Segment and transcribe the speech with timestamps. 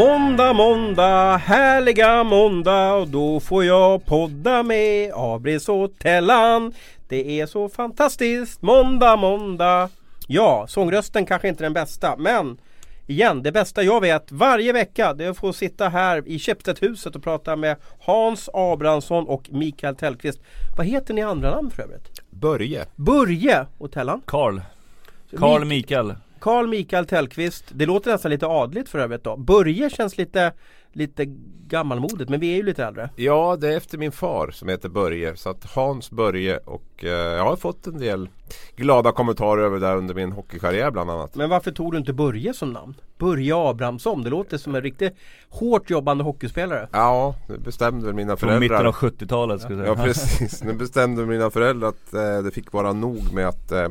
[0.00, 6.74] Måndag, måndag, härliga måndag och då får jag podda med Abris och Tellan.
[7.08, 9.88] Det är så fantastiskt, måndag, måndag.
[10.26, 12.58] Ja, sångrösten kanske inte är den bästa men
[13.06, 17.16] igen, det bästa jag vet varje vecka det är att få sitta här i Schibstedhuset
[17.16, 20.40] och prata med Hans Abrahamsson och Mikael Tellqvist.
[20.76, 22.20] Vad heter ni andra namn för övrigt?
[22.30, 22.86] Börje.
[22.96, 24.22] Börje och Tellan?
[24.26, 24.60] Karl.
[25.36, 26.14] Karl Mikael.
[26.40, 27.64] Karl Mikael Tellqvist.
[27.68, 29.36] Det låter nästan lite adligt för övrigt då.
[29.36, 30.52] Börje känns lite,
[30.92, 31.24] lite
[31.66, 33.10] gammalmodigt men vi är ju lite äldre.
[33.16, 35.36] Ja, det är efter min far som heter Börje.
[35.36, 38.28] Så att Hans Börje och eh, jag har fått en del
[38.76, 41.34] glada kommentarer över det där under min hockeykarriär bland annat.
[41.34, 42.94] Men varför tog du inte Börje som namn?
[43.18, 45.14] Börje Abrahamsson, det låter som en riktigt
[45.48, 46.88] hårt jobbande hockeyspelare.
[46.92, 48.60] Ja, det bestämde väl mina Från föräldrar.
[48.60, 50.04] mitten av 70-talet ska jag Ja säga.
[50.06, 53.88] precis, nu bestämde mina föräldrar att eh, det fick vara nog med att eh,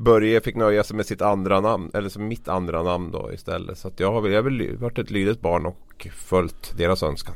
[0.00, 3.78] Börje fick nöja sig med sitt andra namn, eller som mitt andra namn då istället.
[3.78, 7.02] Så att jag har väl, jag har väl varit ett lydigt barn och följt deras
[7.02, 7.34] önskan.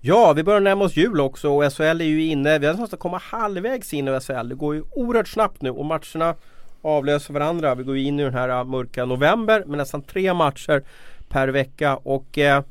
[0.00, 2.58] Ja, vi börjar närma oss jul också och SHL är ju inne.
[2.58, 4.48] Vi har nästan kommit halvvägs in i SHL.
[4.48, 6.34] Det går ju oerhört snabbt nu och matcherna
[6.82, 7.74] avlöser varandra.
[7.74, 10.82] Vi går ju in i den här äh, mörka november med nästan tre matcher
[11.28, 12.62] per vecka och eh,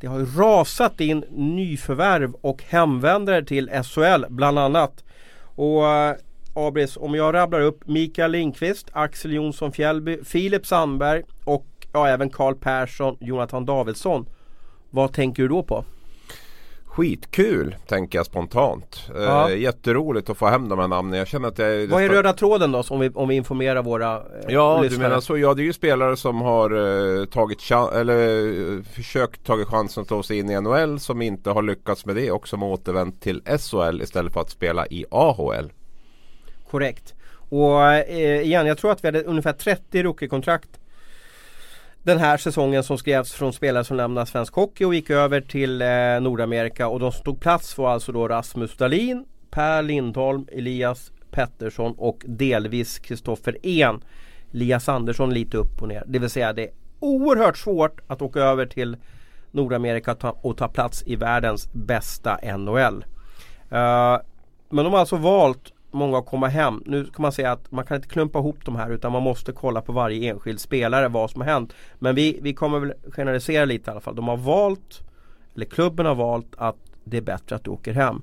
[0.00, 5.04] det har ju rasat in nyförvärv och hemvändare till SHL bland annat.
[5.40, 6.16] Och äh,
[6.66, 12.30] Abris, om jag rabblar upp Mikael Lindqvist, Axel Jonsson Fjällby, Filip Sandberg och ja, även
[12.30, 14.26] Karl Persson, Jonathan Davidsson.
[14.90, 15.84] Vad tänker du då på?
[16.84, 19.10] Skitkul tänker jag spontant.
[19.14, 19.50] Ja.
[19.50, 21.18] Eh, jätteroligt att få hem de här namnen.
[21.18, 24.16] Jag känner att jag Vad är röda tråden då om vi, om vi informerar våra
[24.16, 25.08] eh, Ja du lyssnare?
[25.08, 25.38] menar så.
[25.38, 26.70] Ja det är ju spelare som har
[27.20, 31.22] eh, tagit chan- eller eh, försökt tagit chansen att slå sig in i NHL som
[31.22, 34.86] inte har lyckats med det och som har återvänt till SHL istället för att spela
[34.86, 35.72] i AHL.
[36.70, 37.14] Korrekt.
[37.50, 40.68] Och eh, igen, jag tror att vi hade ungefär 30 rookiekontrakt
[42.02, 45.82] den här säsongen som skrevs från spelare som lämnade svensk hockey och gick över till
[45.82, 45.88] eh,
[46.20, 51.94] Nordamerika och de som tog plats var alltså då Rasmus Dahlin, Per Lindholm, Elias Pettersson
[51.98, 54.00] och delvis Kristoffer En.
[54.52, 56.04] Elias Andersson lite upp och ner.
[56.06, 58.96] Det vill säga det är oerhört svårt att åka över till
[59.50, 63.04] Nordamerika och ta, och ta plats i världens bästa NHL.
[63.72, 64.18] Uh, eh,
[64.70, 66.82] men de har alltså valt många att komma hem.
[66.86, 69.52] Nu kan man säga att man kan inte klumpa ihop de här utan man måste
[69.52, 71.72] kolla på varje enskild spelare vad som har hänt.
[71.98, 74.14] Men vi, vi kommer väl generalisera lite i alla fall.
[74.16, 75.00] De har valt,
[75.54, 78.22] eller klubben har valt att det är bättre att du åker hem.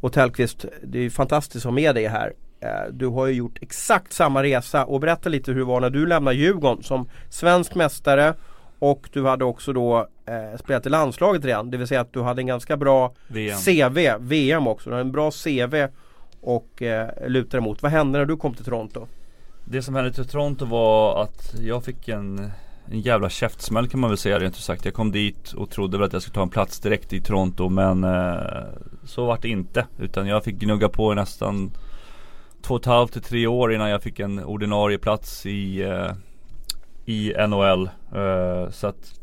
[0.00, 2.32] Och Tellqvist, det är ju fantastiskt att ha med dig här.
[2.60, 5.90] Eh, Du har ju gjort exakt samma resa och berätta lite hur det var när
[5.90, 8.34] du lämnade Djurgården som svensk mästare
[8.78, 11.70] och du hade också då eh, spelat i landslaget redan.
[11.70, 13.58] Det vill säga att du hade en ganska bra VM.
[13.58, 14.90] CV, VM också.
[14.90, 15.74] Du hade en bra CV
[16.42, 17.82] och eh, lutar emot.
[17.82, 19.06] Vad hände när du kom till Toronto?
[19.64, 22.50] Det som hände till Toronto var att jag fick en,
[22.90, 24.84] en jävla käftsmäll kan man väl säga rent ut sagt.
[24.84, 27.68] Jag kom dit och trodde väl att jag skulle ta en plats direkt i Toronto
[27.68, 28.62] men eh,
[29.04, 29.86] så var det inte.
[29.98, 31.70] Utan jag fick gnugga på i nästan
[32.62, 36.12] två och ett halvt till tre år innan jag fick en ordinarie plats i, eh,
[37.04, 37.90] i NHL.
[38.14, 39.20] Eh, så att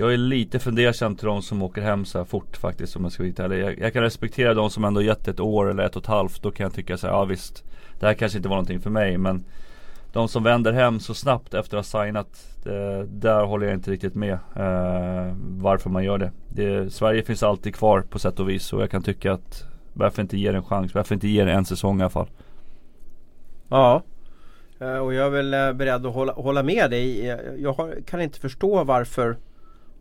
[0.00, 3.12] jag är lite fundersam till de som åker hem så här fort faktiskt om jag
[3.12, 3.60] ska vara ärlig.
[3.64, 6.42] Jag, jag kan respektera de som ändå gett ett år eller ett och ett halvt.
[6.42, 7.64] Då kan jag tycka så här, ja visst.
[8.00, 9.44] Det här kanske inte var någonting för mig men
[10.12, 13.90] de som vänder hem så snabbt efter att ha signat det, Där håller jag inte
[13.90, 16.30] riktigt med eh, Varför man gör det.
[16.48, 20.22] det Sverige finns alltid kvar på sätt och vis och jag kan tycka att Varför
[20.22, 20.94] inte ge det en chans?
[20.94, 22.28] Varför inte ge det en säsong i alla fall?
[23.68, 24.02] Ja.
[24.80, 27.30] Eh, och jag är väl eh, beredd att hålla, hålla med dig.
[27.30, 29.36] Eh, jag har, kan inte förstå varför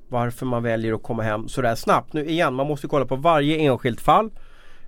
[0.10, 2.14] varför man väljer att komma hem sådär snabbt.
[2.14, 4.30] Nu igen, man måste kolla på varje enskilt fall.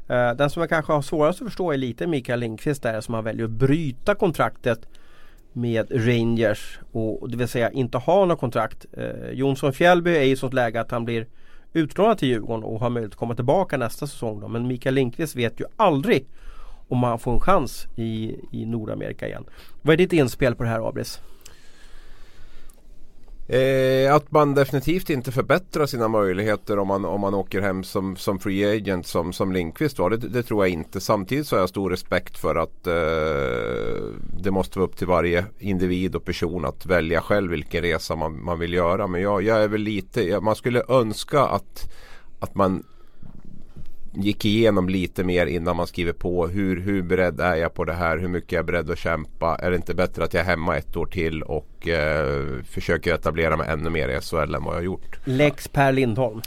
[0.07, 3.13] Eh, den som jag kanske har svårast att förstå är lite Mikael Lindqvist där som
[3.13, 4.87] han väljer att bryta kontraktet
[5.53, 8.85] med Rangers och det vill säga inte ha något kontrakt.
[8.93, 11.27] Eh, Jonsson Fjällby är i sånt läge att han blir
[11.73, 14.39] utlånad till Djurgården och har möjlighet att komma tillbaka nästa säsong.
[14.39, 14.47] Då.
[14.47, 16.25] Men Mikael Lindqvist vet ju aldrig
[16.87, 19.45] om han får en chans i, i Nordamerika igen.
[19.81, 21.21] Vad är ditt inspel på det här Abris?
[23.51, 28.15] Eh, att man definitivt inte förbättrar sina möjligheter om man, om man åker hem som,
[28.15, 30.09] som free agent som, som Lindqvist var.
[30.09, 30.99] Det, det tror jag inte.
[31.01, 34.03] Samtidigt så har jag stor respekt för att eh,
[34.43, 38.43] det måste vara upp till varje individ och person att välja själv vilken resa man,
[38.43, 39.07] man vill göra.
[39.07, 41.91] Men jag, jag är väl lite, jag, man skulle önska att,
[42.39, 42.83] att man
[44.13, 46.47] gick igenom lite mer innan man skriver på.
[46.47, 48.17] Hur, hur beredd är jag på det här?
[48.17, 49.55] Hur mycket är jag beredd att kämpa?
[49.55, 53.57] Är det inte bättre att jag är hemma ett år till och eh, försöker etablera
[53.57, 55.19] mig ännu mer i SHL än vad jag har gjort?
[55.25, 56.41] Lex Per Lindholm.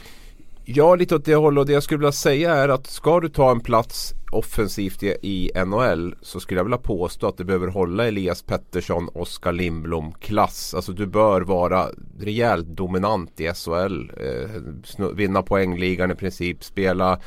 [0.66, 1.60] Ja, lite åt det hållet.
[1.60, 5.50] Och det jag skulle vilja säga är att ska du ta en plats offensivt i,
[5.66, 10.74] NHL så skulle jag vilja påstå att du behöver hålla Elias Pettersson, Oskar Lindblom klass.
[10.74, 11.88] Alltså du bör vara
[12.20, 14.10] rejält dominant i SHL.
[14.16, 17.20] Eh, vinna poängligan i princip, spela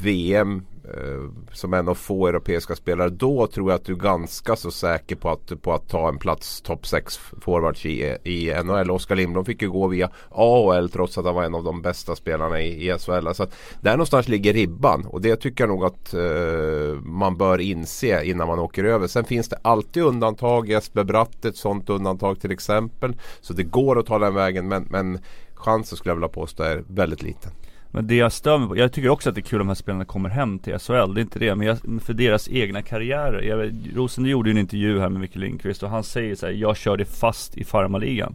[0.00, 3.08] VM eh, som en av få europeiska spelare.
[3.08, 6.18] Då tror jag att du är ganska så säker på att, på att ta en
[6.18, 8.90] plats topp 6 forwards i, i NHL.
[8.90, 12.16] Oskar Lindblom fick ju gå via AHL trots att han var en av de bästa
[12.16, 13.32] spelarna i, i SHL.
[13.34, 17.60] Så att där någonstans ligger ribban och det tycker jag nog att eh, man bör
[17.60, 19.06] inse innan man åker över.
[19.06, 20.68] Sen finns det alltid undantag.
[20.68, 23.16] Jesper Bratt ett sådant undantag till exempel.
[23.40, 25.18] Så det går att ta den vägen men, men
[25.54, 27.52] chansen skulle jag vilja påstå är väldigt liten.
[27.94, 29.68] Men det jag stör mig på, jag tycker också att det är kul att de
[29.68, 31.54] här spelarna kommer hem till SHL, det är inte det.
[31.54, 33.42] Men jag, för deras egna karriärer.
[33.42, 36.46] Jag vet, Rosen gjorde ju en intervju här med Micke Lindqvist och han säger så
[36.46, 38.34] här, jag körde fast i farmaligan.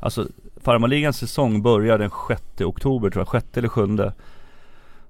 [0.00, 0.26] Alltså
[0.56, 3.96] farmarligans säsong börjar den 6 oktober tror jag, 6 eller 7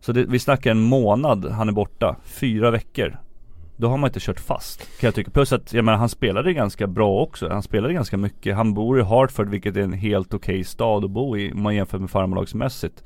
[0.01, 3.19] Så det, vi snackar en månad han är borta, fyra veckor
[3.77, 5.31] Då har man inte kört fast kan jag tycka.
[5.31, 7.49] Plus att, jag menar han spelade ganska bra också.
[7.49, 8.57] Han spelade ganska mycket.
[8.57, 11.63] Han bor i Hartford vilket är en helt okej okay stad att bo i om
[11.63, 13.05] man jämför med farmarlagsmässigt.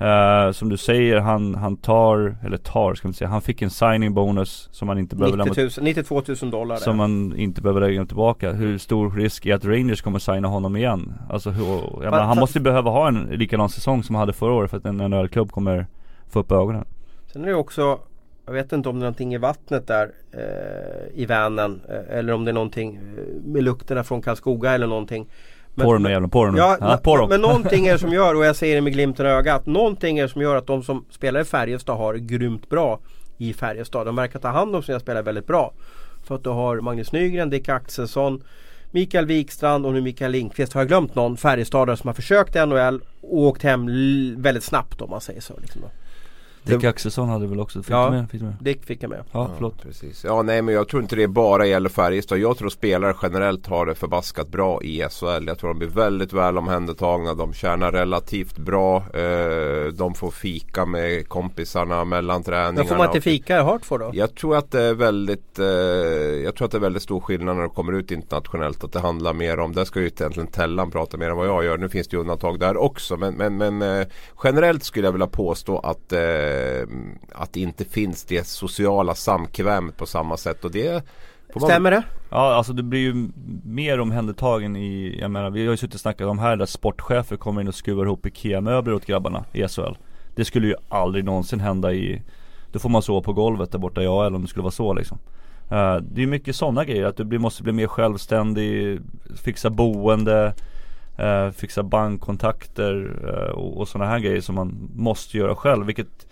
[0.00, 3.70] Uh, som du säger, han, han tar, eller tar ska man säga, han fick en
[3.70, 7.80] signing bonus som han inte behöver 90 000, 92 000 dollar Som man inte behöver
[7.80, 8.52] lägga tillbaka.
[8.52, 11.12] Hur stor risk är att Rangers kommer signa honom igen?
[11.30, 14.70] Alltså hur, menar, han måste behöva ha en likadan säsong som han hade förra året
[14.70, 15.86] för att en NHL-klubb kommer
[16.28, 16.84] få upp ögonen.
[17.32, 17.98] Sen är det också
[18.50, 22.32] jag vet inte om det är någonting i vattnet där eh, i Vänern eh, eller
[22.32, 25.28] om det är någonting eh, med lukterna från Karlskoga eller någonting.
[25.74, 27.28] Men, på dem jävla, på dem ja, ja, på dem.
[27.28, 30.18] Men någonting är det som gör, och jag säger det med glimten i ögat, någonting
[30.18, 33.00] är det som gör att de som spelar i Färjestad har grymt bra
[33.38, 34.06] i Färjestad.
[34.06, 35.72] De verkar ta hand om sina spelare väldigt bra.
[36.24, 38.42] För att du har Magnus Nygren, Dick Axelsson,
[38.90, 40.72] Mikael Wikstrand och nu Mikael Lindqvist.
[40.72, 43.86] Har jag glömt någon Färjestadare som har försökt i NHL och åkt hem
[44.42, 45.54] väldigt snabbt om man säger så.
[45.60, 45.82] Liksom
[46.62, 48.30] Dick Axelsson hade väl också, fick ja, du med?
[48.30, 48.56] Fick du med?
[48.60, 49.24] Dick fick jag med.
[49.32, 49.74] Ja, förlåt.
[49.76, 50.24] Ja, precis.
[50.24, 52.38] Ja, nej men jag tror inte det bara gäller Färjestad.
[52.38, 55.46] Jag tror spelare generellt har det förbaskat bra i SHL.
[55.46, 57.34] Jag tror de blir väldigt väl omhändertagna.
[57.34, 58.96] De tjänar relativt bra.
[58.96, 62.72] Eh, de får fika med kompisarna mellan träningarna.
[62.72, 64.10] Men får man inte fika i Hartford då?
[64.14, 65.66] Jag tror att det är väldigt eh,
[66.44, 68.84] Jag tror att det är väldigt stor skillnad när de kommer ut internationellt.
[68.84, 71.64] Att det handlar mer om, där ska ju egentligen Tellan prata mer än vad jag
[71.64, 71.78] gör.
[71.78, 73.16] Nu finns det ju undantag där också.
[73.16, 74.06] Men, men, men eh,
[74.44, 76.20] generellt skulle jag vilja påstå att eh,
[77.32, 80.64] att det inte finns det sociala samkvämet på samma sätt.
[80.64, 81.04] Och det
[81.56, 82.02] Stämmer det?
[82.30, 83.28] Ja alltså det blir ju
[83.64, 87.36] mer omhändertagen i, jag menar vi har ju suttit och snackat om här där sportchefer
[87.36, 89.94] kommer in och skruvar ihop IKEA-möbler åt grabbarna i SHL
[90.34, 92.22] Det skulle ju aldrig någonsin hända i
[92.72, 94.94] Då får man sova på golvet där borta i AL om det skulle vara så
[94.94, 95.18] liksom.
[95.72, 99.00] Uh, Det är mycket sådana grejer, att du måste bli mer självständig,
[99.36, 100.54] fixa boende
[101.20, 106.26] uh, Fixa bankkontakter uh, och, och sådana här grejer som man måste göra själv vilket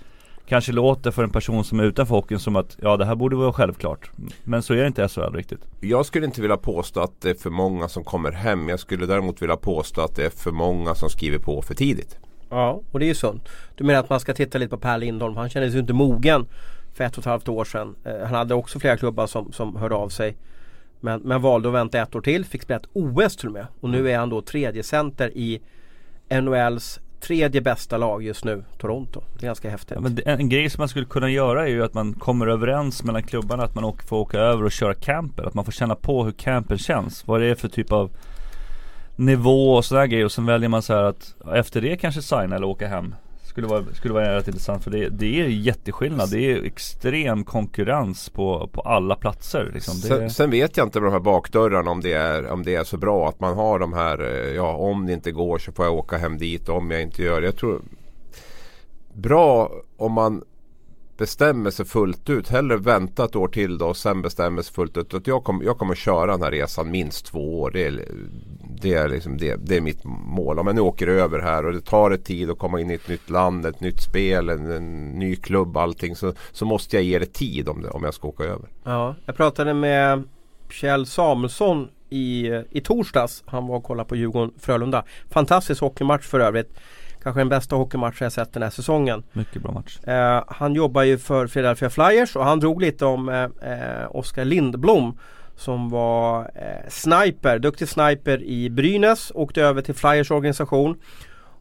[0.49, 3.37] kanske låter för en person som är utanför hockeyn som att ja det här borde
[3.37, 4.11] vara självklart.
[4.45, 5.61] Men så är det inte i SHL riktigt.
[5.81, 8.69] Jag skulle inte vilja påstå att det är för många som kommer hem.
[8.69, 12.19] Jag skulle däremot vilja påstå att det är för många som skriver på för tidigt.
[12.51, 13.49] Ja, och det är ju sunt.
[13.75, 15.37] Du menar att man ska titta lite på Per Lindholm.
[15.37, 16.47] Han kändes ju inte mogen
[16.95, 17.95] för ett och ett halvt år sedan.
[18.05, 20.37] Eh, han hade också flera klubbar som, som hörde av sig.
[21.01, 22.45] Men, men valde att vänta ett år till.
[22.45, 25.61] Fick spela ett OS tror jag Och nu är han då tredje center i
[26.31, 29.23] NHLs tredje bästa lag just nu, Toronto.
[29.33, 29.93] Det är ganska häftigt.
[29.95, 33.05] Ja, men en grej som man skulle kunna göra är ju att man kommer överens
[33.05, 35.45] mellan klubbarna att man får åka över och köra camper.
[35.45, 37.27] Att man får känna på hur campen känns.
[37.27, 38.11] Vad det är för typ av
[39.17, 40.25] nivå och sådana grejer.
[40.25, 43.15] Och sen väljer man så här att efter det kanske signa eller åka hem.
[43.59, 46.31] Skulle vara, skulle vara rätt intressant för det, det är jätteskillnad.
[46.31, 49.71] Det är extrem konkurrens på, på alla platser.
[49.75, 49.95] Liksom.
[49.95, 52.85] sen, sen, vet jag inte med de här bakdörrarna om det, är, om det är
[52.85, 55.85] så bra att man har de här, eh, ja om det inte går så får
[55.85, 57.47] jag åka hem dit om jag inte gör det.
[57.47, 57.83] Jag tror
[59.15, 60.43] bra om man
[61.19, 62.49] bestämmer sig fullt ut.
[62.49, 65.15] Hellre vänta ett år till då och sen bestämmer sig fullt ut.
[65.15, 67.71] Att jag, kommer, jag kommer köra den här resan minst två år.
[67.71, 68.05] Det är,
[68.83, 70.59] det är, liksom det, det är mitt mål.
[70.59, 72.95] Om jag nu åker över här och det tar ett tid att komma in i
[72.95, 76.17] ett nytt land, ett nytt spel, en, en ny klubb, allting.
[76.17, 78.69] Så, så måste jag ge det tid om, det, om jag ska åka över.
[78.85, 80.23] Ja, jag pratade med
[80.71, 83.43] Kjell Samuelsson i, i torsdags.
[83.47, 85.05] Han var och kollade på Djurgården-Frölunda.
[85.31, 86.79] Fantastisk hockeymatch för övrigt.
[87.23, 89.23] Kanske den bästa hockeymatch jag sett den här säsongen.
[89.33, 89.99] Mycket bra match.
[90.05, 94.45] Eh, han jobbar ju för Philadelphia Flyers och han drog lite om eh, eh Oskar
[94.45, 95.19] Lindblom
[95.57, 100.97] som var eh, sniper, duktig sniper i Brynäs, åkte över till Flyers organisation.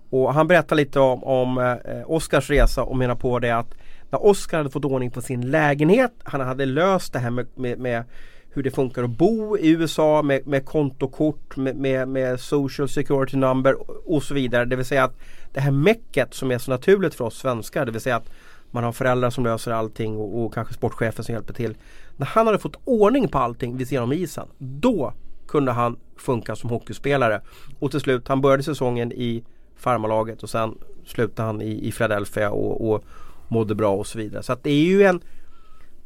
[0.09, 3.75] Och han berättar lite om, om eh, Oskars resa och menar på det att
[4.09, 7.79] när Oskar hade fått ordning på sin lägenhet, han hade löst det här med, med,
[7.79, 8.03] med
[8.49, 13.37] hur det funkar att bo i USA med, med kontokort, med, med, med, social security
[13.37, 13.75] number
[14.11, 14.65] och så vidare.
[14.65, 15.17] Det vill säga att
[15.53, 18.29] det här mecket som är så naturligt för oss svenskar, det vill säga att
[18.71, 21.75] Man har föräldrar som löser allting och, och kanske sportchefen som hjälper till.
[22.17, 24.47] När han hade fått ordning på allting vid sidan om isen.
[24.57, 25.13] Då
[25.47, 27.41] kunde han funka som hockeyspelare.
[27.79, 29.43] Och till slut, han började säsongen i
[29.75, 33.03] farmarlaget och sen slutade han i, i Philadelphia och, och
[33.47, 34.43] mådde bra och så vidare.
[34.43, 35.21] Så att det är ju en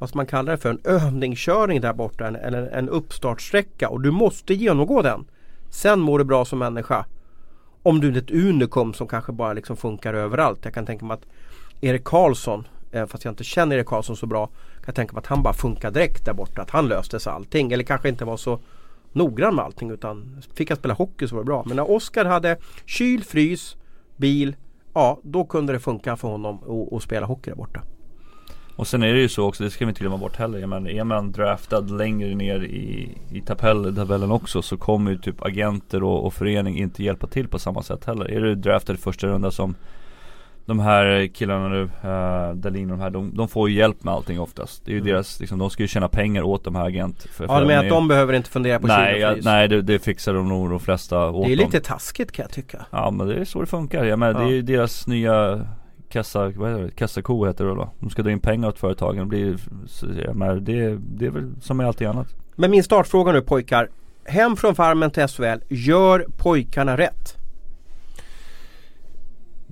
[0.01, 2.27] vad ska man kalla det för, en övningskörning där borta.
[2.27, 5.25] eller en, uppstartsträcka och du måste genomgå den.
[5.69, 7.05] Sen mår du bra som människa.
[7.83, 10.59] Om du är ett unikum som kanske bara liksom funkar överallt.
[10.63, 11.25] Jag kan tänka mig att
[11.81, 15.19] Erik Karlsson, eh, fast jag inte känner Erik Karlsson så bra, kan jag tänka mig
[15.19, 16.61] att han bara funkar direkt där borta.
[16.61, 17.71] Att han löste sig allting.
[17.71, 18.59] Eller kanske inte var så
[19.11, 21.63] noggrann med allting utan fick han spela hockey så var det bra.
[21.65, 23.75] Men när Oskar hade kyl, frys,
[24.17, 24.55] bil,
[24.93, 27.81] ja då kunde det funka för honom att spela hockey där borta.
[28.75, 30.67] Och sen är det ju så också, det ska vi inte glömma bort heller.
[30.67, 36.03] Men är man draftad längre ner i, i tabellen också så kommer ju typ agenter
[36.03, 38.31] och, och förening inte hjälpa till på samma sätt heller.
[38.31, 39.75] Är du draftad i första runda som
[40.65, 44.13] de här killarna nu, uh, Dahlin och de här, de, de, får ju hjälp med
[44.13, 44.85] allting oftast.
[44.85, 45.13] Det är ju mm.
[45.13, 47.89] deras, liksom, de ska ju tjäna pengar åt de här agent Ja, du menar att
[47.89, 51.29] de behöver inte fundera på Nej, ja, nej det, det, fixar de nog de flesta
[51.29, 52.85] åt Det är lite taskigt kan jag tycka.
[52.91, 54.05] Ja men det är så det funkar.
[54.05, 54.47] Jag menar, ja.
[54.47, 55.65] det är ju deras nya
[56.11, 56.91] kassa, vad är det?
[56.91, 57.89] kassako heter det då.
[57.99, 59.17] De ska dra in pengar åt företagen.
[59.17, 59.57] Det, blir,
[60.25, 62.27] jag menar, det, det är väl som med allting annat.
[62.55, 63.89] Men min startfråga nu pojkar.
[64.25, 65.59] Hem från farmen till SHL.
[65.69, 67.40] Gör pojkarna rätt?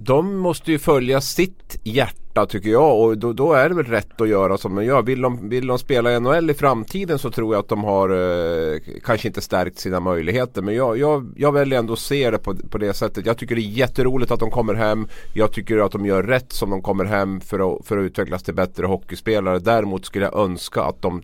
[0.02, 4.22] De måste ju följa sitt hjärta tycker jag och då, då, är det väl rätt
[4.22, 5.02] att göra som de gör.
[5.02, 8.10] Vill de, vill de spela i NHL i framtiden så tror jag att de har
[8.10, 10.62] eh, kanske inte stärkt sina möjligheter.
[10.62, 13.26] Men jag, jag, jag väljer ändå att se det på, på det sättet.
[13.26, 15.08] Jag tycker det är jätteroligt att de kommer hem.
[15.34, 18.44] Jag tycker att de gör rätt som de kommer hem för att, för att utvecklas
[18.44, 19.60] till bättre hockeyspelare.
[19.60, 21.24] Däremot skulle jag önska att de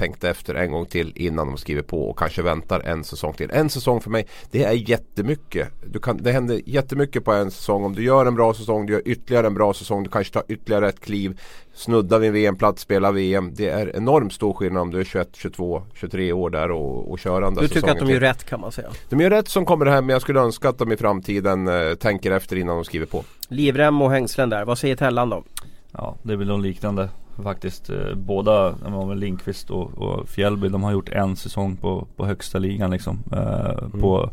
[0.00, 3.50] tänkte efter en gång till innan de skriver på och kanske väntar en säsong till.
[3.50, 5.68] En säsong för mig, det är jättemycket.
[5.92, 7.84] Du kan, det händer jättemycket på en säsong.
[7.84, 10.42] Om du gör en bra säsong, du gör ytterligare en bra säsong, du kanske tar
[10.48, 11.40] ytterligare ett kliv.
[11.74, 13.52] Snuddar vid en VM-plats, spelar VM.
[13.54, 17.18] Det är enormt stor skillnad om du är 21, 22, 23 år där och, och
[17.18, 18.88] kör andra Du tycker att de gör rätt kan man säga?
[19.08, 21.94] De gör rätt som kommer hem men jag skulle önska att de i framtiden eh,
[21.94, 23.24] tänker efter innan de skriver på.
[23.48, 25.44] Livrem och hängslen där, vad säger Tellan då?
[25.92, 27.08] Ja, det är väl något liknande
[27.42, 27.90] faktiskt.
[27.90, 28.74] Eh, båda,
[29.14, 33.18] Lindqvist och, och Fjällby, de har gjort en säsong på, på högsta ligan liksom.
[33.32, 34.00] Eh, mm.
[34.00, 34.30] På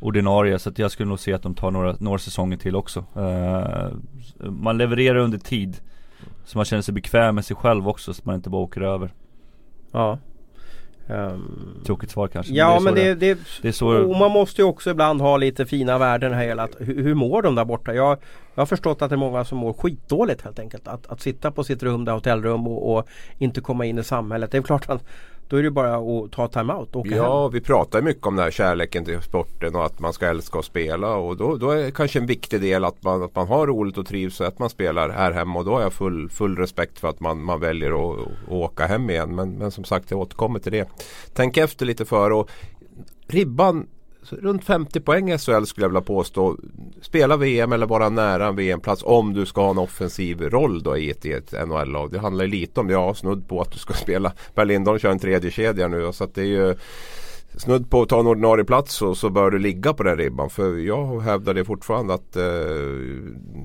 [0.00, 0.58] ordinarie.
[0.58, 3.04] Så jag skulle nog se att de tar några, några säsonger till också.
[3.14, 3.88] Eh,
[4.38, 5.76] man levererar under tid.
[6.44, 8.80] Så man känner sig bekväm med sig själv också så att man inte bara åker
[8.80, 9.12] över.
[9.92, 10.18] Ja.
[11.08, 12.52] Um, Tråkigt svar kanske.
[12.52, 15.66] Ja men det, det, det, är så och man måste ju också ibland ha lite
[15.66, 16.56] fina värden här.
[16.56, 17.94] Att, hur, hur mår de där borta?
[17.94, 18.18] Jag,
[18.54, 20.88] jag har förstått att det är många som mår skitdåligt helt enkelt.
[20.88, 23.08] Att, att sitta på sitt rum, där hotellrum och, och
[23.38, 24.50] inte komma in i samhället.
[24.50, 25.04] Det är klart att
[25.48, 27.52] då är det bara att ta timeout och åka Ja, hem.
[27.52, 30.64] vi pratar mycket om den här kärleken till sporten och att man ska älska att
[30.64, 31.14] spela.
[31.16, 34.06] Och då, då är kanske en viktig del att man, att man har roligt och
[34.06, 35.58] trivs och att man spelar här hemma.
[35.58, 38.86] Och då har jag full, full respekt för att man, man väljer att, att åka
[38.86, 39.34] hem igen.
[39.34, 40.88] Men, men som sagt, jag återkommer till det.
[41.34, 42.50] Tänk efter lite för och
[43.26, 43.86] ribban
[44.32, 46.56] runt 50 poäng i SHL skulle jag vilja påstå.
[47.02, 50.96] Spela VM eller vara nära en VM-plats om du ska ha en offensiv roll då
[50.96, 52.12] i ett, ett NHL-lag.
[52.12, 54.32] Det handlar ju lite om ja snudd på att du ska spela.
[54.54, 56.74] Per Lindholm kör en tredje kedja nu så att det är ju
[57.56, 60.50] snudd på att ta en ordinarie plats så, så bör du ligga på den ribban.
[60.50, 62.44] För jag hävdar det fortfarande att eh,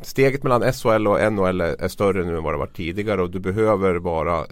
[0.01, 3.29] steget mellan SHL och NHL är, är större nu än vad det var tidigare och
[3.29, 4.45] du behöver vara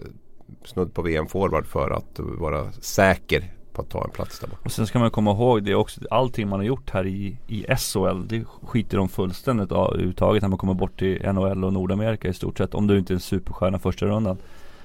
[0.64, 4.62] snudd på VM-forward för att vara säker på att ta en plats där borta.
[4.64, 7.66] Och sen ska man komma ihåg det också, allting man har gjort här i, i
[7.76, 12.28] SHL det skiter de fullständigt av överhuvudtaget när man kommer bort till NHL och Nordamerika
[12.28, 12.74] i stort sett.
[12.74, 14.38] Om du inte är en superstjärna första rundan.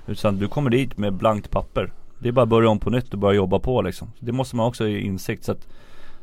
[0.08, 1.92] Utan du kommer dit med blankt papper.
[2.20, 4.12] Det är bara att börja om på nytt och börja jobba på liksom.
[4.20, 5.44] Det måste man också ha insikt.
[5.44, 5.68] Så att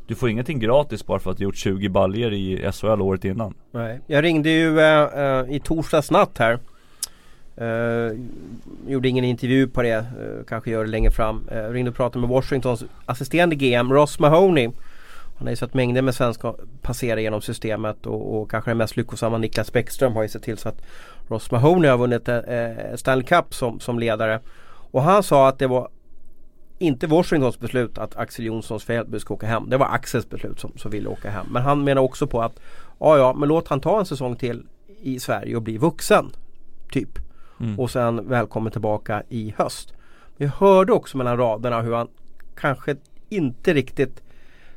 [0.07, 3.53] du får ingenting gratis bara för att du gjort 20 baljer i SHL året innan.
[3.71, 6.59] Nej, jag ringde ju äh, i torsdags natt här
[7.61, 8.19] Uh,
[8.87, 11.49] gjorde ingen intervju på det, uh, kanske gör det längre fram.
[11.51, 14.71] Uh, ringde och pratade med Washingtons assisterande GM Ross Mahoney.
[15.37, 18.97] Han har ju sett mängder med svenskar passera genom systemet och, och, kanske den mest
[18.97, 20.81] lyckosamma Niklas Bäckström har ju sett till så att
[21.27, 24.39] Ross Mahoney har vunnit uh, Stanley Cup som, som ledare.
[24.91, 25.89] Och han sa att det var
[26.79, 29.69] inte Washingtons beslut att Axel Jonssons Fjällby ska åka hem.
[29.69, 31.45] Det var Axels beslut som, som ville åka hem.
[31.51, 32.59] Men han menar också på att
[32.99, 34.65] ja, ja, men låt han ta en säsong till
[35.01, 36.31] i Sverige och bli vuxen.
[36.91, 37.19] Typ.
[37.59, 37.79] Mm.
[37.79, 39.93] Och sen välkommen tillbaka i höst.
[40.37, 42.07] Vi hörde också mellan raderna hur han
[42.55, 42.95] kanske
[43.29, 44.23] inte riktigt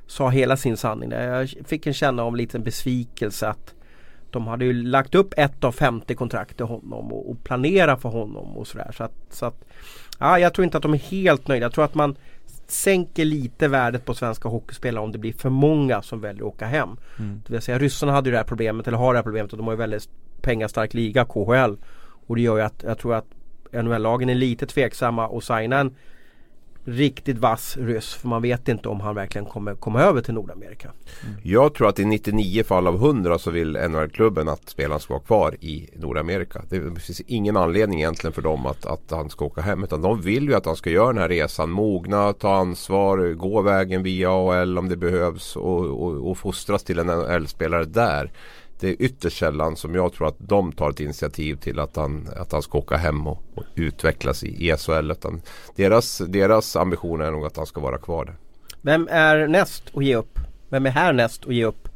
[0.06, 1.10] sa hela sin sanning.
[1.10, 3.74] Jag fick en känna en liten besvikelse att
[4.30, 8.08] de hade ju lagt upp ett av 50 kontrakt till honom och, och planera för
[8.08, 8.92] honom och sådär.
[8.96, 9.64] Så att, så att,
[10.18, 11.64] ja, jag tror inte att de är helt nöjda.
[11.64, 12.16] Jag tror att man
[12.66, 16.66] sänker lite värdet på svenska hockeyspelare om det blir för många som väljer att åka
[16.66, 16.96] hem.
[17.18, 17.42] Mm.
[17.46, 19.58] Det vill säga ryssarna hade ju det här problemet, eller har det här problemet och
[19.58, 20.08] de har ju väldigt
[20.40, 21.76] pengastark liga, KHL.
[22.26, 23.26] Och det gör ju att jag tror att
[23.72, 25.94] NHL-lagen är lite tveksamma att signa en
[26.86, 28.14] riktigt vass ryss.
[28.14, 30.90] För man vet inte om han verkligen kommer komma över till Nordamerika.
[31.22, 31.40] Mm.
[31.42, 35.22] Jag tror att i 99 fall av 100 så vill NHL-klubben att spelaren ska vara
[35.22, 36.62] kvar i Nordamerika.
[36.68, 39.84] Det finns ingen anledning egentligen för dem att, att han ska åka hem.
[39.84, 41.70] Utan de vill ju att han ska göra den här resan.
[41.70, 46.98] Mogna, ta ansvar, gå vägen via AHL om det behövs och, och, och fostras till
[46.98, 48.30] en NHL-spelare där
[48.80, 52.28] det är ytterst sällan som jag tror att de tar ett initiativ till att han,
[52.36, 55.10] att han ska åka hem och, och utvecklas i SHL.
[55.10, 55.42] Utan
[55.76, 58.34] deras, deras ambition är nog att han ska vara kvar där.
[58.82, 60.38] Vem är näst att ge upp?
[60.68, 61.88] Vem är härnäst att ge upp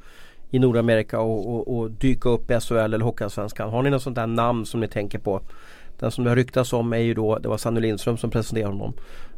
[0.51, 3.71] i Nordamerika och, och, och dyka upp i SHL eller Hockeyallsvenskan?
[3.71, 5.41] Har ni något sånt där namn som ni tänker på?
[5.99, 8.73] Den som det har ryktats om är ju då, det var Sanny Lindström som presenterade
[8.73, 8.93] honom.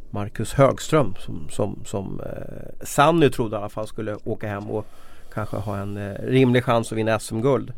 [0.09, 4.85] Marcus Högström som, som, som eh, Sanny trodde i alla fall skulle åka hem och
[5.33, 7.73] kanske ha en eh, rimlig chans att vinna SM-guld.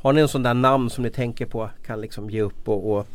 [0.00, 2.92] Har ni en sån där namn som ni tänker på kan liksom ge upp och,
[2.92, 3.06] och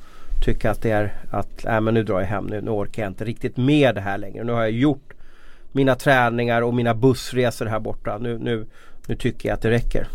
[0.45, 3.09] tycka att det är att äh, men nu drar jag hem nu, nu orkar jag
[3.09, 4.43] inte riktigt med det här längre.
[4.43, 5.13] Nu har jag gjort
[5.71, 8.17] mina träningar och mina bussresor här borta.
[8.17, 8.65] Nu, nu,
[9.07, 10.07] nu tycker jag att det räcker.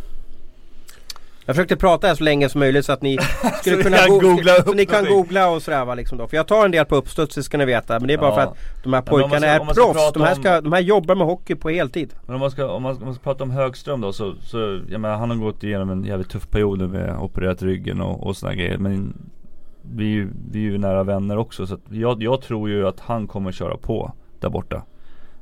[1.46, 3.18] Jag försökte prata här så länge som möjligt så att ni
[3.60, 6.18] skulle så kunna kan go googla upp så ni kan googla och sådär va, liksom
[6.18, 6.26] då.
[6.28, 7.98] För jag tar en del på uppstuds, det ska ni veta.
[7.98, 8.34] Men det är bara Ja.
[8.34, 10.12] för att de här pojkarna ska- är ska proffs.
[10.12, 12.14] De här, om- ska, de här jobbar med hockey på heltid.
[12.26, 14.80] Men om man ska, om man, om man ska prata om Högström då så, så
[14.90, 18.26] jag menar, han har gått igenom en jävligt tuff period nu med opererat ryggen och,
[18.26, 18.78] och sådana grejer.
[18.78, 19.16] Men
[19.94, 22.88] vi är, ju, vi är ju nära vänner också så att jag, jag tror ju
[22.88, 24.82] att han kommer köra på där borta.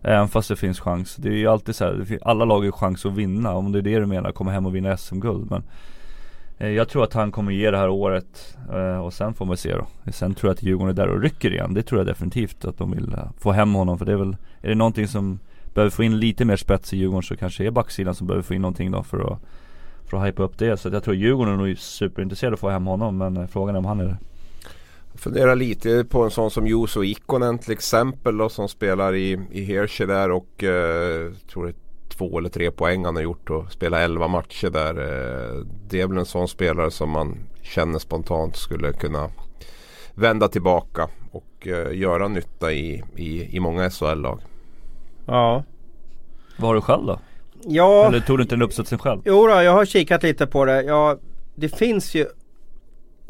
[0.03, 1.17] Även fast det finns chans.
[1.17, 3.79] Det är ju alltid så här, alla lag har ju chans att vinna om det
[3.79, 5.51] är det du menar, komma hem och vinna SM-guld.
[5.51, 5.63] Men
[6.59, 9.57] eh, jag tror att han kommer ge det här året eh, och sen får man
[9.57, 10.13] se då.
[10.13, 11.75] Sen tror jag att Djurgården är där och rycker igen.
[11.75, 14.37] Det tror jag definitivt att de vill eh, få hem honom för det är väl,
[14.61, 15.39] är det någonting som
[15.75, 18.43] behöver få in lite mer spets i Djurgården så kanske det är backsidan som behöver
[18.43, 19.39] få in någonting då för att
[20.11, 20.77] för att hypa upp det.
[20.77, 23.47] Så att jag tror Djurgården är nog superintresserad av att få hem honom men eh,
[23.47, 24.17] frågan är om han är det.
[25.21, 29.65] Funderar lite på en sån som Juuso Ikonen till exempel då, som spelar i, i
[29.65, 31.75] Hershey där och eh, tror det är
[32.09, 34.95] två eller tre poäng han har gjort och spelat elva matcher där.
[34.95, 39.31] Eh, det är väl en sån spelare som man känner spontant skulle kunna
[40.15, 44.41] vända tillbaka och eh, göra nytta i, i, i många SHL-lag.
[45.27, 45.65] Ja.
[46.57, 47.19] Vad har du själv då?
[47.63, 48.07] Ja.
[48.07, 49.21] Eller tog du inte den uppsatsen själv?
[49.25, 50.83] Jo då, jag har kikat lite på det.
[50.83, 51.19] Ja,
[51.55, 52.27] det finns ju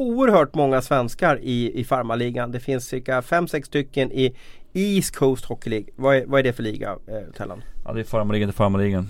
[0.01, 2.53] oerhört många svenskar i, i farmaligan.
[2.53, 4.37] Det finns cirka 5-6 stycken i
[4.73, 5.89] East Coast Hockey League.
[5.97, 7.63] Vad är, vad är det för liga, eh, Tellan?
[7.85, 9.09] Ja det är farmarligan till farmarligan.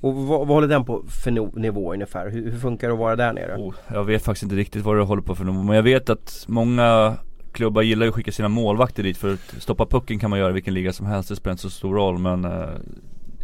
[0.00, 2.30] Och vad, vad håller den på för no, nivå ungefär?
[2.30, 3.56] Hur, hur funkar det att vara där nere?
[3.56, 6.10] Oh, jag vet faktiskt inte riktigt vad det håller på för nummer men jag vet
[6.10, 7.16] att många
[7.52, 10.50] klubbar gillar ju att skicka sina målvakter dit för att stoppa pucken kan man göra
[10.50, 12.68] i vilken liga som helst, det spelar inte så stor roll men eh,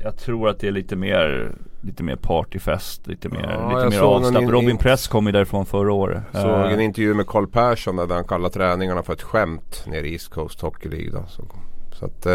[0.06, 4.04] Jag tror att det är lite mer Lite mer partyfest, lite mer, Ja, lite mer
[4.06, 7.26] avslappnat in- Robin in- Press kom ju därifrån förra året Såg Eh, en intervju med
[7.26, 11.10] Carl Persson där han kallar träningarna för ett skämt nere i East Coast Hockey League.
[11.10, 11.24] Då.
[11.28, 11.44] Så,
[11.92, 12.32] så att eh,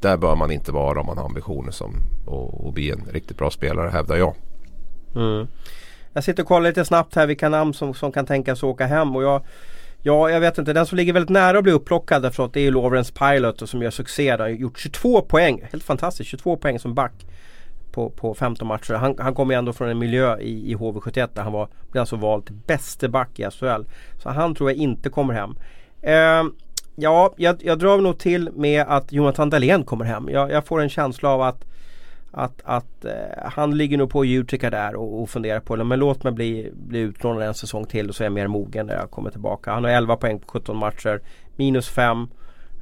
[0.00, 1.94] där bör man inte vara om man har ambitioner som
[2.68, 4.34] att bli en riktigt bra spelare hävdar jag.
[5.16, 5.46] Mm.
[6.12, 9.16] Jag sitter och kollar lite snabbt här vilka namn som, som kan tänkas åka hem
[9.16, 9.42] och jag
[10.06, 10.72] Ja, jag vet inte.
[10.72, 13.68] Den som ligger väldigt nära att bli upplockad efteråt det är ju Lawrence Pilot och
[13.68, 14.30] som gör succé.
[14.30, 15.62] Han har gjort 22 poäng.
[15.70, 16.30] Helt fantastiskt.
[16.30, 17.12] 22 poäng som back.
[17.92, 18.94] På, på 15 matcher.
[18.94, 22.00] Han, han kommer ju ändå från en miljö i, i HV71 där han var, blev
[22.00, 23.82] alltså vald till bäste back i SHL.
[24.22, 25.56] Så han tror jag inte kommer hem.
[26.02, 26.52] Eh,
[26.96, 30.28] ja, jag, jag drar nog till med att Jonathan Dahlén kommer hem.
[30.28, 31.64] Jag, jag får en känsla av att
[32.38, 33.12] att, att eh,
[33.44, 35.84] han ligger nog på Utica där och, och funderar på det.
[35.84, 38.86] Men låt mig bli, bli utlånad en säsong till och så är jag mer mogen
[38.86, 39.72] när jag kommer tillbaka.
[39.72, 41.20] Han har 11 poäng på 17 matcher.
[41.56, 42.28] Minus 5.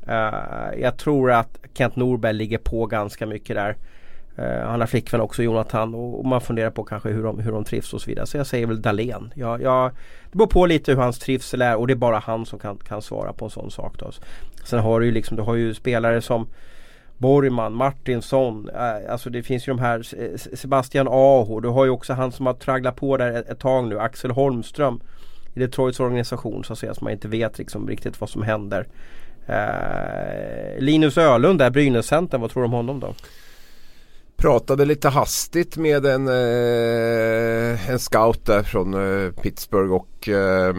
[0.07, 3.77] Eh, jag tror att Kent Norberg ligger på ganska mycket där.
[4.37, 7.53] Eh, han har flickvän också Jonathan och, och man funderar på kanske hur de, hur
[7.53, 8.27] de trivs och så vidare.
[8.27, 9.33] Så jag säger väl Dahlén.
[9.35, 9.91] Jag, jag,
[10.31, 12.77] det beror på lite hur hans trivsel är och det är bara han som kan,
[12.77, 13.99] kan svara på en sån sak.
[13.99, 14.11] Då.
[14.65, 16.47] Sen har du ju liksom, du har ju spelare som
[17.19, 21.61] Borgman, Martinsson, eh, alltså det finns ju de här Se- Sebastian Aho.
[21.61, 24.31] Du har ju också han som har tragglat på där ett, ett tag nu, Axel
[24.31, 25.01] Holmström.
[25.55, 28.87] I Detroits organisation så att säga, så man inte vet liksom riktigt vad som händer.
[29.47, 33.15] Eh, Linus Ölund där, Brynäscentern, vad tror du om honom då?
[34.37, 40.75] Pratade lite hastigt med en, eh, en scout där från eh, Pittsburgh och eh,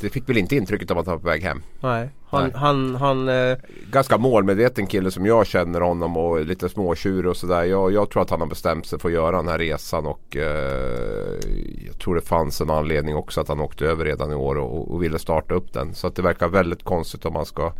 [0.00, 1.62] det fick väl inte intrycket av att han var på väg hem.
[1.82, 3.58] Nej, han, han, han eh,
[3.90, 7.64] Ganska målmedveten kille som jag känner honom och lite småtjurig och sådär.
[7.64, 10.36] Jag, jag tror att han har bestämt sig för att göra den här resan och
[10.36, 11.38] eh,
[11.86, 14.94] jag tror det fanns en anledning också att han åkte över redan i år och,
[14.94, 15.94] och ville starta upp den.
[15.94, 17.72] Så att det verkar väldigt konstigt om man ska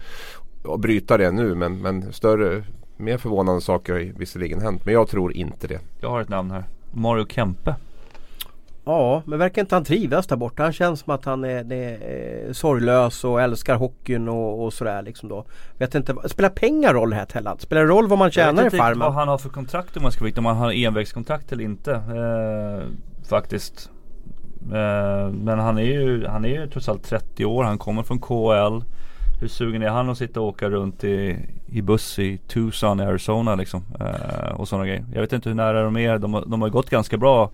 [0.79, 2.65] bryta det nu men, men större,
[2.97, 4.85] mer förvånande saker har visserligen hänt.
[4.85, 5.81] Men jag tror inte det.
[6.01, 6.65] Jag har ett namn här.
[6.93, 7.75] Mario Kempe.
[8.85, 10.63] Ja, men verkar inte han trivas där borta?
[10.63, 15.03] Han känns som att han är, är, är sorglös och älskar hockeyn och, och sådär
[15.03, 15.45] liksom då.
[15.79, 17.59] Vet inte, spelar pengar roll här Tellan?
[17.59, 18.79] Spelar det roll vad man tjänar i Farmen?
[18.79, 20.73] Jag vet inte vad han har för kontrakt om man ska veta om han har
[20.73, 21.93] envägskontrakt eller inte.
[21.93, 22.87] Eh,
[23.29, 23.91] faktiskt.
[24.73, 27.65] Eh, men han är ju han är ju trots allt 30 år.
[27.65, 28.85] Han kommer från KL.
[29.41, 33.03] Hur sugen är han att sitta och åka runt i, i buss i Tucson i
[33.03, 33.83] Arizona liksom?
[34.01, 35.05] Eh, och sådana grejer.
[35.15, 36.19] Jag vet inte hur nära de är.
[36.19, 37.51] De, de har gått ganska bra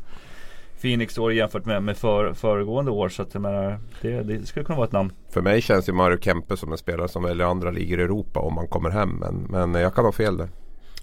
[0.81, 3.09] Phoenix år jämfört med, med för, föregående år.
[3.09, 5.13] Så att jag menar, det, det skulle kunna vara ett namn.
[5.31, 8.41] För mig känns ju Mario Kempe som en spelare som väljer andra ligor i Europa
[8.41, 9.11] om man kommer hem.
[9.11, 10.49] Men, men jag kan ha fel där.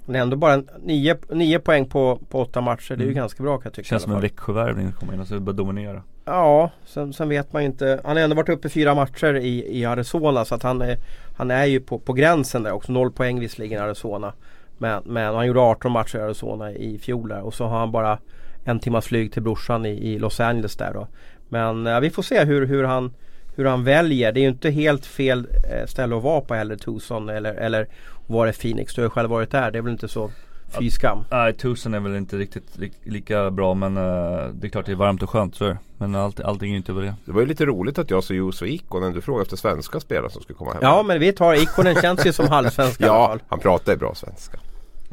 [0.06, 2.96] Men ändå bara nio, nio poäng på, på åtta matcher.
[2.96, 3.16] Det är ju mm.
[3.16, 3.88] ganska bra kan jag tycka.
[3.88, 6.04] Känns som en Växjövärvning att komma in och så bara dominera.
[6.26, 8.02] Ja, sen, sen, vet man ju inte.
[8.04, 10.98] Han har ändå varit uppe fyra matcher i, i Arizona så att han är,
[11.38, 12.92] han är ju på, på gränsen där också.
[12.92, 14.34] Noll poäng visserligen i Arizona.
[14.78, 17.92] Men, men han gjorde 18 matcher i Arizona i fjol där och så har han
[17.92, 18.20] bara
[18.64, 21.08] en timmas flyg till brorsan i, i Los Angeles där då.
[21.50, 23.14] Men ja, vi får se hur, hur, han,
[23.56, 24.32] hur han väljer.
[24.32, 27.88] Det är ju inte helt fel eh, ställe att vara på heller Tucson eller, eller
[28.28, 28.96] var är Phoenix.
[28.96, 29.72] Du har ju själv varit där.
[29.72, 30.32] Det är väl inte så
[30.80, 31.24] fy skam.
[31.32, 34.92] Nej, Tucson är väl inte riktigt li lika bra men uh, det är klart det
[34.92, 35.78] är varmt och skönt så är det.
[35.98, 37.16] Men allt, allting är inte över det.
[37.26, 39.14] Det var ju lite roligt att jag sa Juuso Ikonen.
[39.14, 40.80] Du frågade efter svenska spelare som skulle komma hem.
[40.82, 43.40] Ja men vi tar Ikonen känns ju som halvsvensk i alla fall.
[43.40, 44.58] Ja, han pratar ju bra svenska.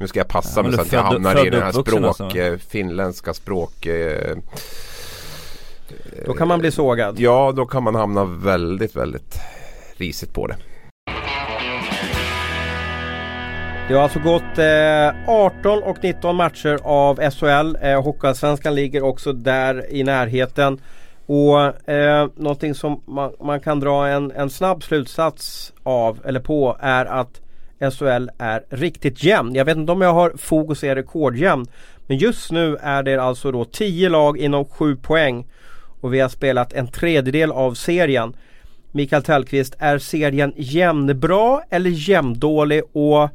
[0.00, 2.38] Nu ska jag passa ja, mig så att jag hamnar i den här språk, alltså.
[2.38, 4.36] Eh, finländska språk eh,
[6.26, 7.18] Då kan man bli sågad.
[7.18, 9.40] Ja, då kan man hamna väldigt, väldigt
[9.96, 10.56] risigt på det.
[13.88, 17.76] Det har alltså gått eh, 18 och 19 matcher av SHL.
[17.82, 20.80] Eh, Hockeyallsvenskan ligger också där i närheten.
[21.26, 26.76] Och eh, någonting som man, man, kan dra en, en snabb slutsats av eller på
[26.80, 27.39] är att
[27.80, 29.54] SHL är riktigt jämn.
[29.54, 31.66] Jag vet inte om jag har fog att säga rekordjämn.
[32.06, 35.46] Men just nu är det alltså då 10 lag inom 7 poäng.
[36.00, 38.36] Och vi har spelat en tredjedel av serien.
[38.92, 42.82] Mikael Tellqvist, är serien jämnbra eller jämndålig?
[42.92, 43.28] Och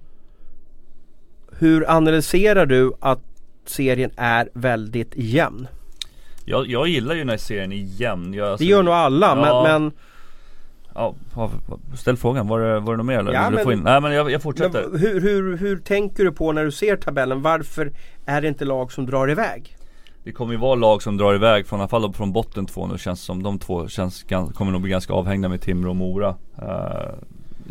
[1.60, 3.22] hur analyserar du att
[3.66, 5.68] serien är väldigt jämn?
[6.46, 8.34] Jag, jag gillar ju när serien är jämn.
[8.34, 9.64] Jag, alltså, det gör nog alla ja.
[9.64, 9.92] men, men
[10.96, 11.16] Ja,
[11.96, 12.48] ställ frågan.
[12.48, 13.34] Var det, var det något mer eller?
[13.34, 13.80] Ja, men, få in?
[13.80, 14.88] Nej men jag, jag fortsätter.
[14.92, 17.42] Men, hur, hur, hur tänker du på när du ser tabellen?
[17.42, 17.92] Varför
[18.26, 19.78] är det inte lag som drar iväg?
[20.24, 22.88] Det kommer ju vara lag som drar iväg från, i alla fall från botten två
[22.88, 23.44] nu känns som.
[23.44, 26.36] De två känns, kommer nog bli ganska avhängda med Timrå och Mora.
[26.62, 27.14] Uh,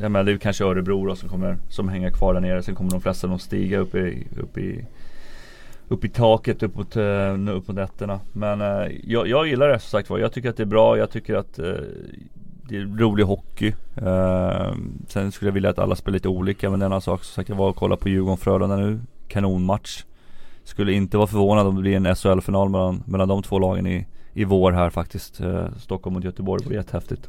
[0.01, 2.63] jag menar det är kanske Örebro då som kommer, som hänger kvar där nere.
[2.63, 4.87] Sen kommer de flesta nog stiga upp i, upp i
[5.89, 8.21] upp i taket upp mot, uh, upp mot nätterna.
[8.33, 10.19] Men uh, jag, jag gillar det som sagt var.
[10.19, 10.99] Jag tycker att det är bra.
[10.99, 11.75] Jag tycker att uh,
[12.69, 13.75] det är rolig hockey.
[14.03, 14.75] Uh,
[15.09, 17.25] sen skulle jag vilja att alla spelar lite olika men är en annan sak.
[17.25, 19.01] Som sagt jag var och kollade på Djurgården-Frölunda nu.
[19.29, 20.05] Kanonmatch.
[20.65, 24.07] Skulle inte vara förvånad om det blir en SHL-final mellan, mellan de två lagen i,
[24.33, 25.41] i vår här faktiskt.
[25.41, 27.29] Uh, Stockholm mot Göteborg, det vore jättehäftigt.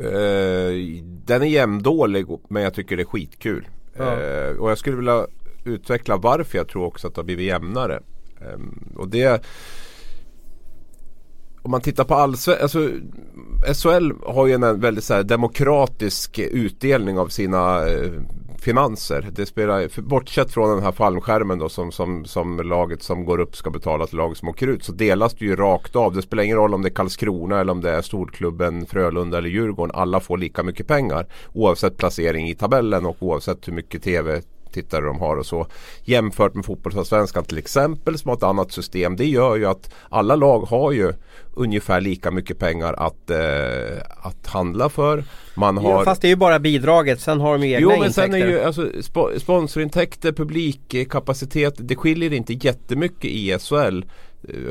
[0.00, 3.68] Uh, den är jämndålig men jag tycker det är skitkul.
[3.96, 4.04] Ja.
[4.04, 5.26] Uh, och jag skulle vilja
[5.64, 8.00] utveckla varför jag tror också att det har blivit jämnare.
[8.54, 9.44] Um, och det
[11.64, 12.90] om man tittar på allsvenskan, alltså
[13.74, 18.10] SHL har ju en väldigt så demokratisk utdelning av sina eh,
[18.58, 19.28] finanser.
[19.32, 23.56] Det spelar, bortsett från den här fallskärmen då som, som, som laget som går upp
[23.56, 26.14] ska betala till laget som åker ut så delas det ju rakt av.
[26.14, 29.48] Det spelar ingen roll om det är Karlskrona eller om det är storklubben Frölunda eller
[29.48, 29.94] Djurgården.
[29.94, 34.42] Alla får lika mycket pengar oavsett placering i tabellen och oavsett hur mycket tv
[34.74, 35.66] tittare de har och så.
[36.04, 39.16] Jämfört med fotbollsallsvenskan till exempel som har ett annat system.
[39.16, 41.12] Det gör ju att alla lag har ju
[41.54, 45.24] ungefär lika mycket pengar att, eh, att handla för.
[45.54, 45.90] Man har...
[45.90, 48.22] Ja, fast det är ju bara bidraget, sen har de ju egna jo, men intäkter.
[48.22, 54.02] Sen är ju, alltså, sp sponsorintäkter, publikkapacitet, det skiljer inte jättemycket i SHL.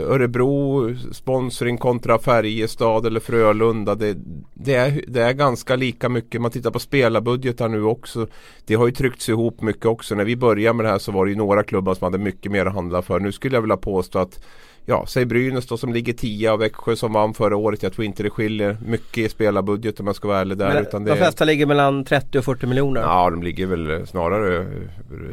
[0.07, 3.95] Örebro sponsring kontra Färjestad eller Frölunda.
[3.95, 4.17] Det,
[4.53, 6.41] det, är, det är ganska lika mycket.
[6.41, 8.27] Man tittar på spelarbudgetar nu också.
[8.65, 10.15] Det har ju tryckts ihop mycket också.
[10.15, 12.51] När vi började med det här så var det ju några klubbar som hade mycket
[12.51, 13.19] mer att handla för.
[13.19, 14.43] Nu skulle jag vilja påstå att
[14.85, 17.83] ja, säg Brynäs då som ligger 10 och Växjö som vann förra året.
[17.83, 20.73] Jag tror inte det skiljer mycket i spelarbudget om jag ska vara ärlig där.
[20.73, 23.01] Men utan de flesta ligger mellan 30 och 40 miljoner?
[23.01, 24.67] Ja, de ligger väl snarare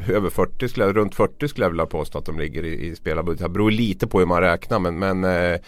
[0.09, 3.43] över 40, skulle runt 40 skulle jag vilja påstå att de ligger i, i spelarbudget.
[3.43, 5.61] Det beror lite på hur man räknar men, men eh,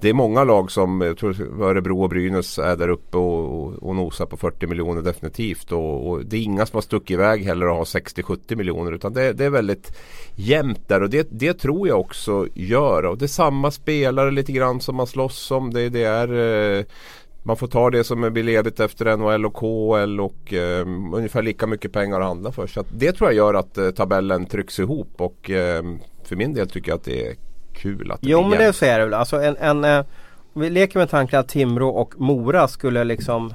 [0.00, 3.82] det är många lag som, jag tror Örebro och Brynäs är där uppe och, och,
[3.82, 5.72] och nosar på 40 miljoner definitivt.
[5.72, 9.12] Och, och, det är inga som har stuckit iväg heller och har 60-70 miljoner utan
[9.12, 9.92] det, det, är väldigt
[10.34, 13.04] jämnt där och det, det tror jag också gör.
[13.04, 15.74] Och det är samma spelare lite grann som man slåss om.
[15.74, 16.84] Det, det är eh,
[17.42, 21.66] man får ta det som blir ledigt efter NHL och KHL och eh, ungefär lika
[21.66, 22.66] mycket pengar att handla för.
[22.66, 25.82] Så det tror jag gör att eh, tabellen trycks ihop och eh,
[26.24, 27.47] för min del tycker jag att det är
[27.78, 29.14] kul att det Jo men det så är det väl.
[29.14, 30.04] Alltså en, en, eh,
[30.54, 33.54] vi leker med tanken att Timrå och Mora skulle liksom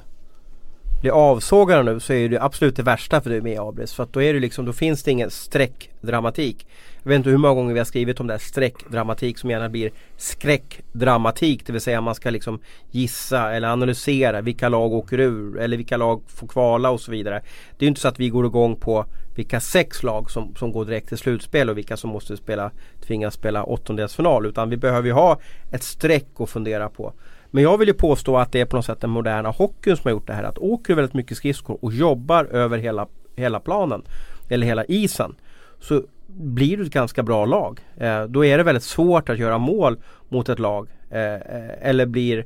[1.03, 3.93] bli avsågade nu så är det absolut det värsta för dig med Abris.
[3.93, 6.67] För att då är det liksom, då finns det ingen streckdramatik.
[7.03, 9.69] Jag vet inte hur många gånger vi har skrivit om det här streckdramatik som gärna
[9.69, 11.65] blir skräckdramatik.
[11.65, 12.59] Det vill säga man ska liksom
[12.91, 17.41] gissa eller analysera vilka lag åker ur eller vilka lag får kvala och så vidare.
[17.77, 20.85] Det är inte så att vi går igång på vilka sex lag som, som går
[20.85, 22.71] direkt till slutspel och vilka som måste spela,
[23.07, 24.45] tvingas spela åttondelsfinal.
[24.45, 25.39] Utan vi behöver ju ha
[25.71, 27.13] ett streck att fundera på.
[27.51, 30.03] Men jag vill ju påstå att det är på något sätt den moderna hockeyn som
[30.03, 30.43] har gjort det här.
[30.43, 34.01] Att åker du väldigt mycket skridskor och jobbar över hela, hela planen
[34.49, 35.35] eller hela isen
[35.79, 37.79] så blir du ett ganska bra lag.
[37.97, 39.97] Eh, då är det väldigt svårt att göra mål
[40.29, 41.39] mot ett lag eh, eh
[41.81, 42.45] eller blir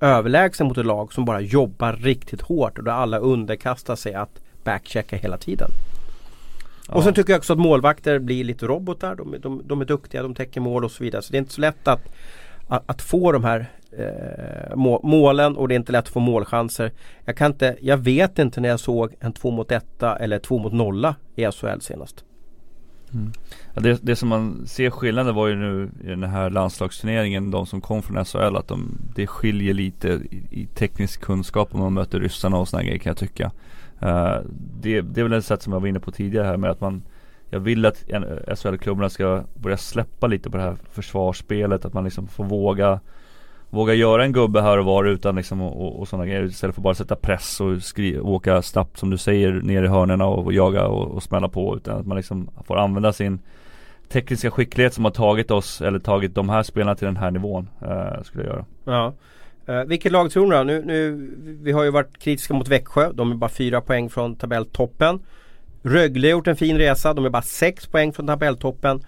[0.00, 4.40] överlägsen mot ett lag som bara jobbar riktigt hårt och där alla underkastar sig att
[4.64, 5.70] backchecka hela tiden.
[6.88, 6.94] Ja.
[6.94, 9.14] Och sen tycker jag också att målvakter blir lite robotar.
[9.14, 11.22] De, de, de är duktiga, de täcker mål och så vidare.
[11.22, 12.14] Så det är inte så lätt att,
[12.68, 16.92] att, att få de här eh, målen och det är inte lätt att få målchanser.
[17.24, 20.58] Jag, kan inte, jag vet inte när jag såg en 2 mot 1 eller 2
[20.58, 22.24] mot 0 i SHL senast.
[23.14, 23.32] Mm.
[23.74, 27.66] Ja, det, det, som man ser skillnaden var ju nu i den här landslagsturneringen, de
[27.66, 31.94] som kom från SHL, att de, det skiljer lite i, i teknisk kunskap om man
[31.94, 33.50] möter ryssarna och sådana grejer kan jag tycka.
[34.02, 34.38] Uh,
[34.80, 36.80] det, det är väl ett sätt som jag var inne på tidigare här med att
[36.80, 37.02] man
[37.50, 42.04] Jag vill att eh, SHL-klubbarna ska börja släppa lite på det här försvarsspelet, att man
[42.04, 43.00] liksom får våga
[43.70, 46.74] Våga göra en gubbe här och var utan liksom och, och, och sådana grejer istället
[46.74, 50.44] för bara sätta press och skri- åka snabbt som du säger ner i hörnerna och,
[50.44, 53.38] och jaga och, och smälla på utan att man liksom får använda sin
[54.08, 57.68] tekniska skicklighet som har tagit oss eller tagit de här spelarna till den här nivån
[57.82, 58.64] eh, skulle jag göra.
[58.84, 59.12] Ja.
[59.68, 60.62] Uh, vilket lag tror ni då?
[60.62, 61.30] Nu, nu,
[61.62, 63.12] vi har ju varit kritiska mot Växjö.
[63.12, 65.20] De är bara fyra poäng från tabelltoppen.
[65.82, 67.14] Rögle har gjort en fin resa.
[67.14, 69.04] De är bara sex poäng från tabelltoppen.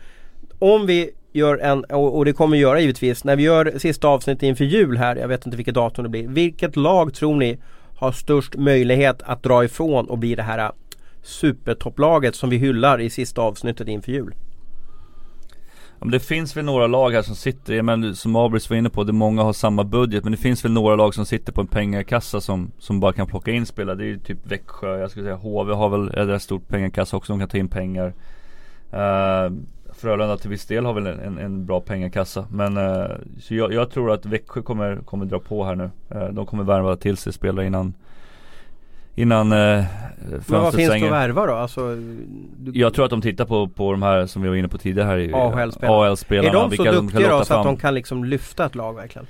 [0.58, 4.42] Om vi gör en, och det kommer vi göra givetvis, när vi gör sista avsnittet
[4.42, 6.28] inför jul här, jag vet inte vilket datum det blir.
[6.28, 7.58] Vilket lag tror ni
[7.96, 10.72] har störst möjlighet att dra ifrån och bli det här
[11.22, 14.34] supertopplaget som vi hyllar i sista avsnittet inför jul?
[16.00, 19.04] Men det finns väl några lag här som sitter, men som Abris var inne på,
[19.04, 21.66] det många har samma budget Men det finns väl några lag som sitter på en
[21.66, 23.96] pengakassa som, som bara kan plocka in spelare.
[23.96, 27.16] Det är ju typ Växjö, jag skulle säga HV har väl en rätt stor pengakassa
[27.16, 28.14] också, de kan ta in pengar.
[28.94, 29.52] Uh,
[29.92, 33.06] Frölunda till viss del har väl en, en bra pengakassa Men uh,
[33.40, 35.90] så jag, jag, tror att Växjö kommer, kommer dra på här nu.
[36.14, 37.94] Uh, De kommer värva till sig spelare innan
[39.14, 39.84] Innan eh,
[40.46, 41.52] Men vad finns det att värva då?
[41.52, 41.96] Alltså,
[42.58, 42.80] du...
[42.80, 45.08] Jag tror att de tittar på, på de här som vi var inne på tidigare
[45.08, 48.92] här AHL-spelarna Är de så duktiga då så att de kan liksom lyfta ett lag
[48.92, 49.26] verkligen?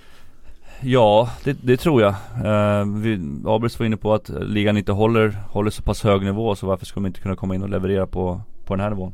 [0.81, 2.15] Ja, det, det tror jag.
[2.45, 6.55] Uh, vi, Abels var inne på att ligan inte håller, håller så pass hög nivå
[6.55, 9.13] så varför skulle de inte kunna komma in och leverera på, på den här nivån?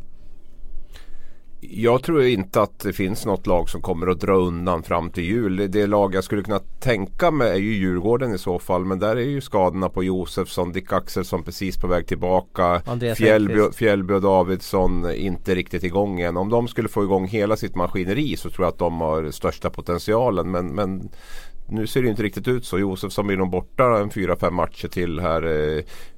[1.70, 5.24] Jag tror inte att det finns något lag som kommer att dra undan fram till
[5.24, 5.70] jul.
[5.70, 8.84] Det lag jag skulle kunna tänka mig är ju Djurgården i så fall.
[8.84, 12.82] Men där är ju skadorna på Josefsson, Dick Axelsson precis på väg tillbaka.
[13.16, 16.36] Fjällby, Fjällby och Davidsson inte riktigt igång än.
[16.36, 19.70] Om de skulle få igång hela sitt maskineri så tror jag att de har största
[19.70, 20.50] potentialen.
[20.50, 21.08] Men, men
[21.68, 22.78] nu ser det inte riktigt ut så.
[22.78, 25.42] Josefsson blir nog borta en fyra, fem matcher till här.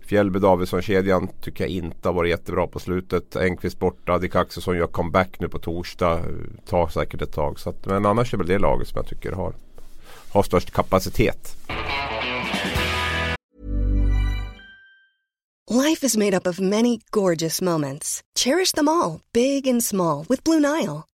[0.08, 3.36] Fjällby Davidsson-kedjan tycker jag inte har varit jättebra på slutet.
[3.36, 4.18] Engqvist borta.
[4.18, 6.20] Dick Axelsson gör comeback nu på torsdag.
[6.68, 7.60] Tar säkert ett tag.
[7.60, 9.54] Så att, men annars är väl det laget som jag tycker har,
[10.32, 11.56] har störst kapacitet.
[15.70, 18.20] Life is made up of many gorgeous moments.
[18.38, 21.02] Cherish them all, big and small, with Blue Nile.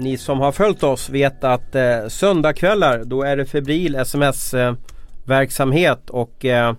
[0.00, 6.14] Ni som har följt oss vet att eh, söndagkvällar då är det febril sms-verksamhet eh,
[6.14, 6.74] och eh,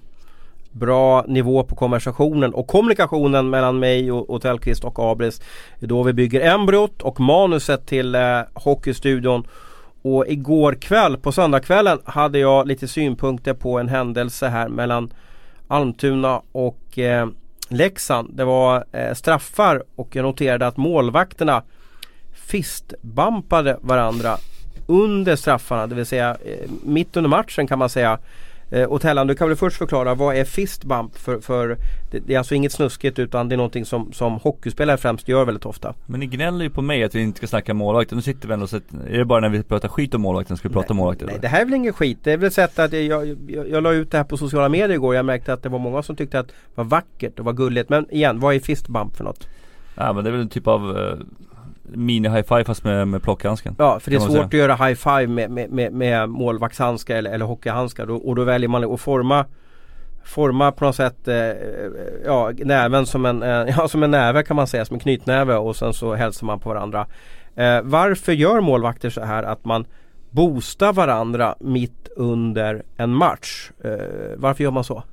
[0.71, 5.41] bra nivå på konversationen och kommunikationen mellan mig och, och Tellqvist och Abris.
[5.79, 9.47] Då vi bygger embryot och manuset till eh, Hockeystudion.
[10.01, 15.13] Och igår kväll på söndagskvällen hade jag lite synpunkter på en händelse här mellan
[15.67, 17.27] Almtuna och eh,
[17.69, 18.29] Leksand.
[18.33, 21.63] Det var eh, straffar och jag noterade att målvakterna
[22.49, 24.37] fistbumpade varandra
[24.87, 28.19] under straffarna, det vill säga eh, mitt under matchen kan man säga.
[28.71, 31.17] Eh, och Tellan, du kan väl först förklara vad är fist bump?
[31.17, 31.77] För, för
[32.11, 35.45] det, det, är alltså inget snuskigt utan det är någonting som, som hockeyspelare främst gör
[35.45, 35.93] väldigt ofta.
[36.05, 38.15] Men ni gnäller ju på mig att vi inte ska snacka målvakten.
[38.15, 40.67] Nu sitter vi ändå att, är det bara när vi pratar skit om målvakten ska
[40.67, 41.27] vi prata om målvakten?
[41.27, 42.17] Nej, det här är väl ingen skit.
[42.23, 44.69] Det är väl sätt att jag, jag, jag, jag la ut det här på sociala
[44.69, 45.15] medier igår.
[45.15, 47.89] Jag märkte att det var många som tyckte att det var vackert och var gulligt.
[47.89, 49.47] Men igen, vad är fist bump för något?
[49.95, 51.19] Ja men det är väl en typ av uh,
[51.93, 53.75] mini high five fast med, med plockhandsken.
[53.77, 54.43] Ja, för det är svårt säga.
[54.43, 58.09] att göra high five med, med, med, med målvaktshandskar eller, eller hockeyhandskar.
[58.11, 59.45] Och, och då väljer man att forma
[60.23, 61.35] Forma på något sätt eh,
[62.25, 65.55] ja, näven som en, eh, ja, som en näve kan man säga, som en knytnäve
[65.55, 67.07] och sen så hälsar man på varandra.
[67.55, 69.85] Eh, varför gör målvakter så här att man
[70.29, 73.71] boostar varandra mitt under en match?
[73.83, 73.91] Eh,
[74.37, 75.03] varför gör man så?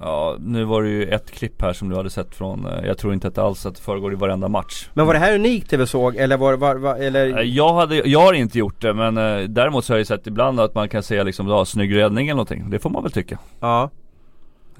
[0.00, 2.98] Ja, nu var det ju ett klipp här som du hade sett från, eh, jag
[2.98, 4.88] tror inte att det alls att det föregår i varenda match.
[4.94, 7.38] Men var det här unikt det vi såg eller var, var, var eller?
[7.38, 10.26] Eh, jag, hade, jag har inte gjort det men eh, däremot så har jag sett
[10.26, 12.70] ibland att man kan säga liksom, ja, snygg räddning eller någonting.
[12.70, 13.38] Det får man väl tycka.
[13.60, 13.90] Ja.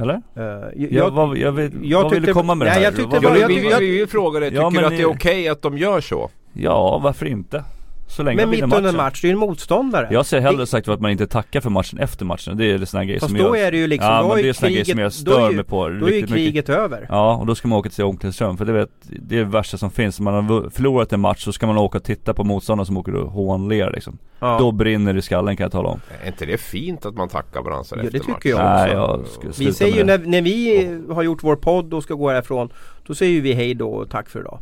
[0.01, 0.15] Eller?
[0.15, 0.43] Uh,
[0.77, 2.85] jag, jag, vad, jag, vet, jag vad vill du komma med nej, det här?
[2.85, 5.49] Jag tyckte, vad, jag, vi, vi, vi frågade, tycker du att det är okej okay
[5.49, 6.31] att de gör så?
[6.53, 7.65] Ja, varför inte?
[8.09, 10.09] Så länge Men mitt under en match, det är ju en motståndare.
[10.11, 12.57] Jag ser hellre sagt att man inte tackar för matchen efter matchen.
[12.57, 14.37] Det är sådana grejer Fast som då jag, är det ju liksom, ja, då men
[14.43, 16.69] det är sådana grejer som jag stör mig på Då är ju kriget mycket.
[16.69, 17.07] över.
[17.09, 18.57] Ja, och då ska man åka till omklädningsrum.
[18.57, 20.19] För det, vet, det är det värsta som finns.
[20.19, 22.97] Om man har förlorat en match så ska man åka och titta på motståndaren som
[22.97, 24.19] åker och hånler liksom.
[24.39, 24.57] Ja.
[24.59, 26.01] Då brinner det i skallen kan jag tala om.
[26.23, 28.75] Är inte det fint att man tackar varandra ja, efter det tycker jag också.
[28.75, 29.25] Nej, jag
[29.59, 32.69] vi säger ju när, när vi har gjort vår podd och ska gå härifrån
[33.07, 34.59] Då säger ju vi hej då och tack för idag.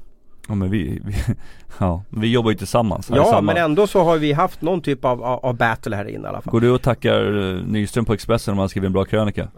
[0.49, 1.15] Ja men vi, vi,
[1.79, 3.41] ja, vi jobbar ju tillsammans Ja samma.
[3.41, 6.29] men ändå så har vi haft någon typ av, av, av battle här inne i
[6.29, 9.05] alla fall Går du och tackar eh, Nyström på Expressen om han skriver en bra
[9.05, 9.49] krönika?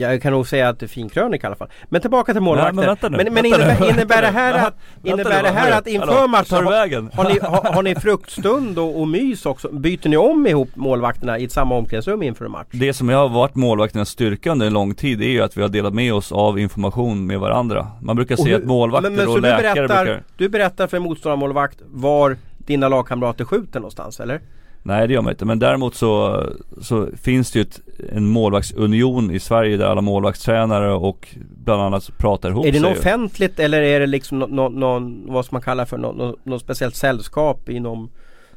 [0.00, 1.68] Jag kan nog säga att det är fin krönika i alla fall.
[1.88, 2.76] Men tillbaka till målvakten.
[2.76, 6.28] men vänta nu, men, men innebär, innebär, det här att, innebär det här att inför
[6.28, 9.68] matchen har, har, ni, har, har ni fruktstund och, och mys också?
[9.72, 12.66] Byter ni om ihop målvakterna i samma omklädningsrum inför en match?
[12.70, 15.68] Det som har varit målvakternas styrka under en lång tid är ju att vi har
[15.68, 17.86] delat med oss av information med varandra.
[18.02, 20.22] Man brukar säga att målvakter men, men, och läkare berättar, brukar...
[20.36, 24.40] Du berättar för en motståndarmålvakt var dina lagkamrater skjuter någonstans eller?
[24.82, 26.44] Nej det gör man inte, men däremot så,
[26.80, 27.80] så finns det ju ett,
[28.12, 31.28] en målvaktsunion i Sverige där alla målvaktstränare och
[31.64, 35.32] bland annat pratar ihop sig Är det något offentligt eller är det liksom någon, no,
[35.32, 38.10] vad som man kallar för något no, speciellt sällskap inom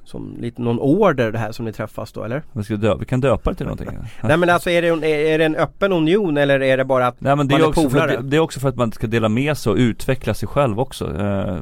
[0.06, 2.44] som lite någon order det här som ni träffas då eller?
[2.52, 3.90] Vi, ska dö vi kan döpa det till någonting.
[4.22, 7.08] Nej men alltså är det, en, är det en öppen union eller är det bara
[7.08, 8.16] att Nej, men det man är, är också polare?
[8.16, 10.80] För, det är också för att man ska dela med sig och utveckla sig själv
[10.80, 11.20] också.
[11.20, 11.58] Eh,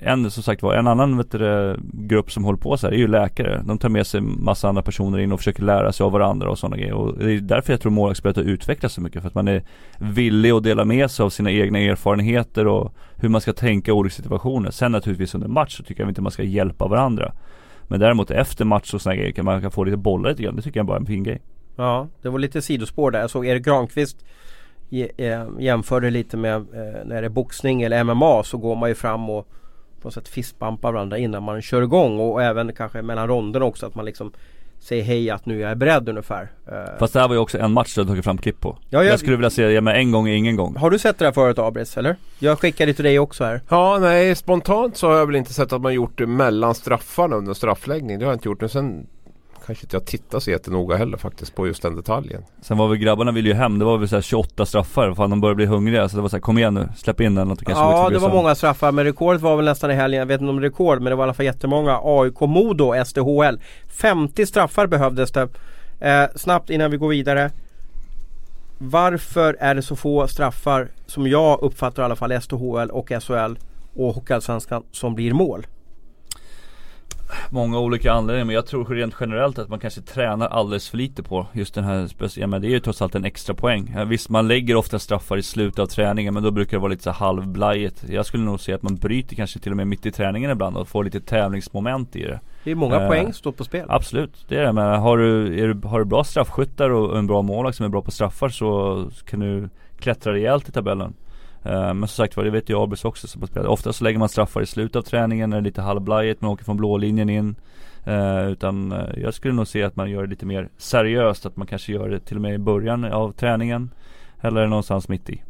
[0.00, 2.98] En som sagt var, en annan vet du, grupp som håller på så här är
[2.98, 3.62] ju läkare.
[3.64, 6.58] De tar med sig massa andra personer in och försöker lära sig av varandra och
[6.58, 6.94] sådana grejer.
[6.94, 9.62] Och det är därför jag tror målvaktsspelet har utvecklats så mycket för att man är
[9.98, 13.94] villig att dela med sig av sina egna erfarenheter och hur man ska tänka i
[13.94, 14.70] olika situationer.
[14.70, 17.32] Sen naturligtvis under match så tycker jag inte man ska hjälpa varandra
[17.88, 20.56] men däremot efter match och sådana grejer kan man kan få lite bollar lite grann.
[20.56, 21.42] Det tycker jag bara är en fin grej.
[21.76, 23.20] Ja, det var lite sidospår där.
[23.20, 24.24] Jag såg Erik Granqvist
[24.90, 28.94] eh, jämförde lite med eh, när det är boxning eller MMA så går man ju
[28.94, 29.48] fram och
[30.00, 33.86] på något sätt fistbumpar varandra innan man kör igång och även kanske mellan ronderna också
[33.86, 34.32] att man liksom
[34.84, 36.48] Säg hej att nu är jag beredd ungefär.
[36.68, 38.78] Eh, Fast det här var ju också en match du har tagit fram klipp på.
[38.90, 40.76] Ja, jag, jag skulle vilja se det med en gång är ingen gång.
[40.76, 42.16] Har du sett det här förut Abris eller?
[42.38, 43.60] Jag skickade till dig också här.
[43.68, 47.36] Ja nej spontant så har jag väl inte sett att man gjort det mellan straffarna
[47.36, 48.18] under straffläggning.
[48.18, 48.60] Det har jag inte gjort.
[48.60, 49.06] Men sen
[49.66, 52.42] kanske inte jag tittar så jättenoga heller faktiskt på just den detaljen.
[52.62, 55.40] Sen var väl grabbarna ville ju hem, det var väl såhär 28 straffar, fan de
[55.40, 58.10] började bli hungriga så det var såhär kom igen nu, släpp in den kanske Ja
[58.10, 60.60] det var många straffar men rekordet var väl nästan i helgen, jag vet inte om
[60.60, 62.00] rekord men det var i alla fall jättemånga.
[62.02, 65.48] AIK Modo SDHL 50 straffar behövdes det.
[66.00, 67.50] Eh, snabbt innan vi går vidare.
[68.78, 73.54] Varför är det så få straffar som jag uppfattar i alla fall SDHL och SHL
[73.96, 75.66] och Hockeyallsvenskan som blir mål?
[77.50, 81.22] Många olika anledningar men jag tror rent generellt att man kanske tränar alldeles för lite
[81.22, 83.96] på just den här speciella, men det är ju trots allt en extra poäng.
[84.06, 87.02] Visst man lägger ofta straffar i slutet av träningen men då brukar det vara lite
[87.02, 88.04] så halvblajigt.
[88.08, 90.76] Jag skulle nog säga att man bryter kanske till och med mitt i träningen ibland
[90.76, 92.40] och får lite tävlingsmoment i det.
[92.64, 93.86] Det är många eh, poäng som står på spel.
[93.88, 94.72] Absolut, det är det.
[94.72, 97.90] Men har du, är du, har du bra straffskyttar och en bra målvakt som är
[97.90, 99.68] bra på straffar så kan du
[99.98, 101.14] klättra rejält i tabellen.
[101.66, 103.68] Uh, men som sagt var, det vet ju Abris också som har spelat.
[103.68, 106.50] Ofta så lägger man straffar i slutet av träningen när det är lite halvblajigt, man
[106.50, 107.56] åker från blålinjen in.
[108.08, 111.56] Uh, utan uh, jag skulle nog se att man gör det lite mer seriöst, att
[111.56, 113.90] man kanske gör det till och med i början av träningen.
[114.40, 115.42] Eller någonstans mitt i.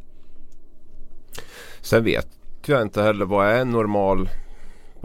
[1.81, 2.27] Sen vet
[2.65, 4.29] jag inte heller vad är normal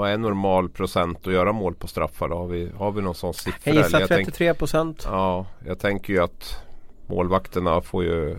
[0.00, 2.28] vad är normal procent att göra mål på straffar?
[2.28, 3.60] Har vi, har vi någon sån siffra?
[3.64, 5.02] Jag gissar 33 procent.
[5.06, 6.64] Ja, jag tänker ju att
[7.06, 8.36] målvakterna får ju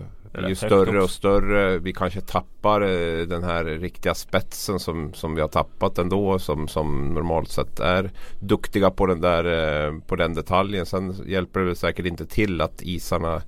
[0.48, 1.78] ju större och större.
[1.78, 6.38] Vi kanske tappar eh, den här riktiga spetsen som, som vi har tappat ändå.
[6.38, 8.10] Som, som normalt sett är
[8.40, 10.86] duktiga på den där eh, på den detaljen.
[10.86, 13.42] Sen hjälper det säkert inte till att isarna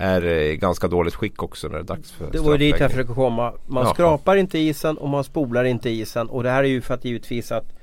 [0.00, 2.80] är i ganska dåligt skick också när det är dags för Det var ju dit
[2.80, 3.52] jag försöker komma.
[3.66, 3.94] Man Jaha.
[3.94, 6.28] skrapar inte isen och man spolar inte isen.
[6.28, 7.78] Och det här är ju för att givetvis att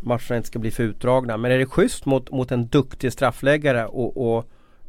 [0.00, 1.36] matcherna inte ska bli för utdragna.
[1.36, 4.44] Men är det schysst mot, mot en duktig straffläggare och, och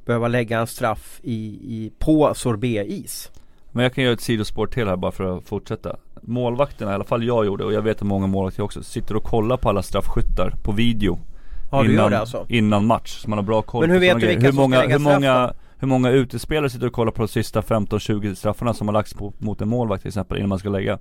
[0.09, 3.31] behöva lägga en straff i, i, på sorbet-is?
[3.71, 5.95] Men jag kan göra ett sidospår till här bara för att fortsätta.
[6.21, 9.23] Målvakterna, i alla fall jag gjorde och jag vet att många målvakter också, sitter och
[9.23, 11.19] kollar på alla straffskyttar på video.
[11.71, 12.45] Ja, innan, gör det alltså?
[12.49, 14.89] Innan match, så man har bra koll Men hur vet du vilka hur många, som
[14.89, 18.87] ska hur många, hur många utespelare sitter och kollar på de sista 15-20 straffarna som
[18.87, 20.99] har lagts på, mot en målvakt till exempel innan man ska lägga?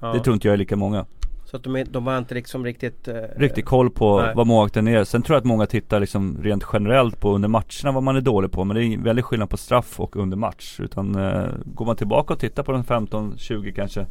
[0.00, 0.12] Ja.
[0.12, 1.06] Det tror inte jag är lika många.
[1.50, 4.32] Så att de, de har inte liksom riktigt eh, Riktigt koll på nej.
[4.34, 5.04] vad målvakten är.
[5.04, 8.20] Sen tror jag att många tittar liksom rent generellt på under matcherna vad man är
[8.20, 8.64] dålig på.
[8.64, 10.80] Men det är väldigt skillnad på straff och under match.
[10.80, 14.06] Utan eh, går man tillbaka och tittar på de 15-20 kanske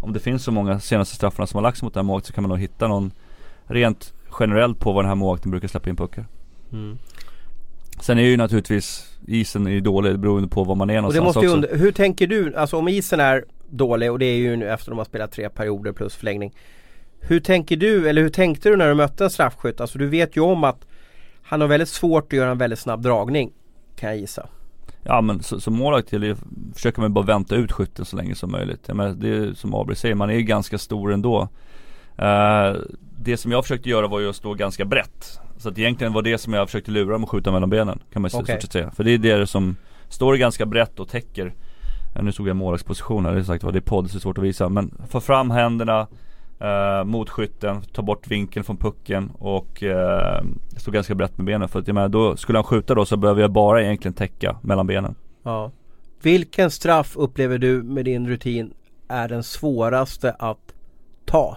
[0.00, 2.32] Om det finns så många senaste straffarna som har lagts mot den här målvakten så
[2.32, 3.12] kan man nog hitta någon
[3.64, 6.26] Rent generellt på vad den här målvakten brukar släppa in puckar.
[6.72, 6.98] Mm.
[8.00, 11.48] Sen är ju naturligtvis isen är dålig beroende på var man är någonstans och det
[11.48, 11.76] måste också.
[11.76, 14.98] hur tänker du, alltså om isen är dålig och det är ju nu efter de
[14.98, 16.52] har spelat tre perioder plus förlängning.
[17.28, 19.80] Hur tänker du, eller hur tänkte du när du mötte en straffskytt?
[19.80, 20.86] Alltså du vet ju om att
[21.42, 23.52] han har väldigt svårt att göra en väldigt snabb dragning.
[23.96, 24.48] Kan jag gissa.
[25.02, 26.10] Ja men som målvakt
[26.74, 28.80] försöker man bara vänta ut skytten så länge som möjligt.
[28.86, 31.48] Jag menar, det är som Abri säger, man är ju ganska stor ändå.
[32.22, 32.80] Uh,
[33.20, 35.40] det som jag försökte göra var ju att stå ganska brett.
[35.58, 37.98] Så att egentligen var det som jag försökte lura med att skjuta mellan benen.
[38.12, 38.60] Kan man okay.
[38.60, 38.90] säga.
[38.90, 39.76] För det är det som
[40.08, 41.54] står ganska brett och täcker
[42.22, 44.20] Nu såg jag målvaktsposition här, det är sagt vad det är podd så det är
[44.20, 44.68] svårt att visa.
[44.68, 46.06] Men få fram händerna
[46.60, 50.42] eh, mot skytten, ta bort vinkeln från pucken och eh,
[50.76, 51.68] stå ganska brett med benen.
[51.68, 54.56] För att jag menar, då skulle han skjuta då så behöver jag bara egentligen täcka
[54.62, 55.14] mellan benen.
[55.42, 55.70] Ja.
[56.22, 58.74] Vilken straff upplever du med din rutin
[59.08, 60.74] är den svåraste att
[61.24, 61.56] ta?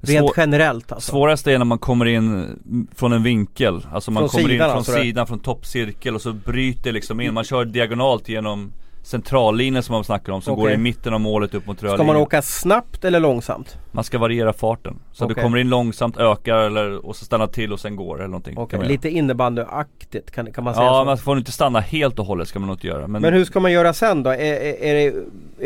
[0.00, 1.10] Rent Svår, generellt alltså?
[1.10, 2.58] Svårast är när man kommer in
[2.94, 6.32] från en vinkel Alltså man från kommer in från alltså sidan, från toppcirkel och så
[6.32, 8.72] bryter liksom in Man kör diagonalt genom
[9.04, 10.62] centrallinjen som man snackar om som okay.
[10.62, 13.78] går i mitten av målet upp mot rödlinjen Ska man åka snabbt eller långsamt?
[13.92, 15.32] Man ska variera farten Så okay.
[15.32, 18.28] att du kommer in långsamt, ökar eller och så stannar till och sen går eller
[18.28, 18.88] någonting okay.
[18.88, 21.04] lite innebandyaktigt kan, kan man säga Ja, så?
[21.04, 23.44] man får inte stanna helt och hållet ska man nog inte göra men, men hur
[23.44, 24.30] ska man göra sen då?
[24.30, 25.14] Är, är, är, det,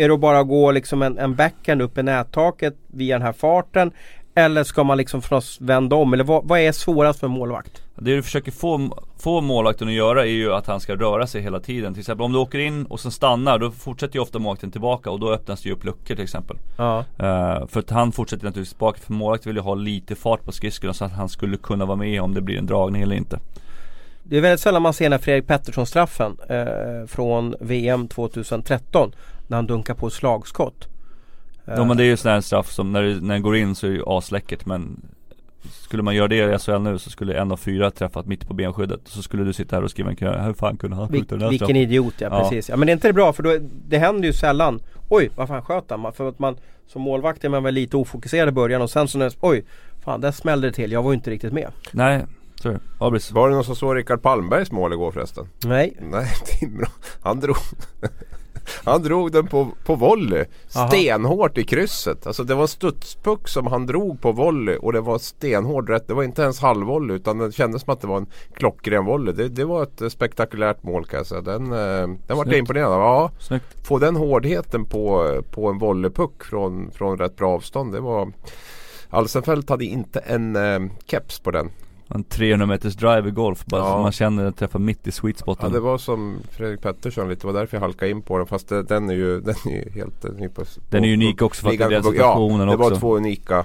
[0.03, 3.33] är det att bara gå liksom en, en backhand upp i nättaket via den här
[3.33, 3.93] farten?
[4.39, 6.13] Eller ska man liksom för oss vända om?
[6.13, 7.83] Eller vad, vad är svårast för målvakt?
[7.95, 11.43] Det du försöker få, få målvakten att göra är ju att han ska röra sig
[11.43, 11.95] hela tiden.
[11.95, 15.11] Till exempel om du åker in och sen stannar, då fortsätter ju ofta målvakten tillbaka
[15.11, 16.57] och då öppnas det ju upp luckor till exempel.
[16.77, 16.99] Ja.
[16.99, 20.53] Uh, för att han fortsätter naturligtvis tillbaka, för målvakten vill ju ha lite fart på
[20.53, 23.41] skridskorna så att han skulle kunna vara med om det blir en dragning eller inte.
[24.23, 29.13] Det är väldigt sällan man ser den Fredrik Pettersson straffen eh, från VM 2013
[29.47, 30.89] när han dunkar på slagskott.
[31.77, 33.87] Ja men det är ju sån här straff som när, när den går in så
[33.87, 35.03] är det ju asläckert men
[35.71, 38.55] Skulle man göra det i SHL nu så skulle en av fyra träffat mitt på
[38.55, 41.35] benskyddet Så skulle du sitta här och skriva en kö, hur fan kunde han skjuta
[41.35, 42.69] den här Vilken idiot ja, ja, precis.
[42.69, 43.57] Ja men det är inte det bra för då,
[43.89, 46.13] det händer ju sällan Oj, vad fan sköt han?
[46.13, 46.57] För att man
[46.87, 49.65] som målvakt är man väl lite ofokuserad i början och sen så när, oj
[50.05, 52.25] Fan där smällde det till, jag var ju inte riktigt med Nej
[52.63, 52.77] Sorry.
[52.99, 53.31] Abris.
[53.33, 55.49] Var det någon som såg Rickard Palmbergs mål igår förresten?
[55.65, 56.87] Nej Nej, Timrå
[57.23, 57.57] Han drog
[58.85, 60.45] han drog den på, på volley.
[60.67, 62.27] Stenhårt i krysset.
[62.27, 66.09] Alltså det var studspuck som han drog på volley och det var stenhårt rätt.
[66.09, 69.35] Det var inte ens halvvolley utan det kändes som att det var en klockren volley.
[69.35, 71.41] Det, det var ett spektakulärt mål kan jag säga.
[71.41, 73.01] Den, eh, den var jag imponerad av.
[73.01, 73.87] Ja, Snyggt.
[73.87, 77.93] Få den hårdheten på, på en volleypuck från, från rätt bra avstånd.
[77.93, 78.33] Det var
[79.11, 81.71] Alsenfelt hade inte en eh, keps på den.
[82.15, 83.93] En 300 meters drive i golf, bara ja.
[83.93, 87.29] så man känner att träffa mitt i sweet spoten Ja det var som Fredrik Pettersson
[87.29, 89.55] lite, det var därför jag halkade in på den Fast det, den är ju, den
[89.65, 92.03] är ju helt den är på, Den är unik också för att det är den
[92.03, 93.65] situationen ja, det var två unika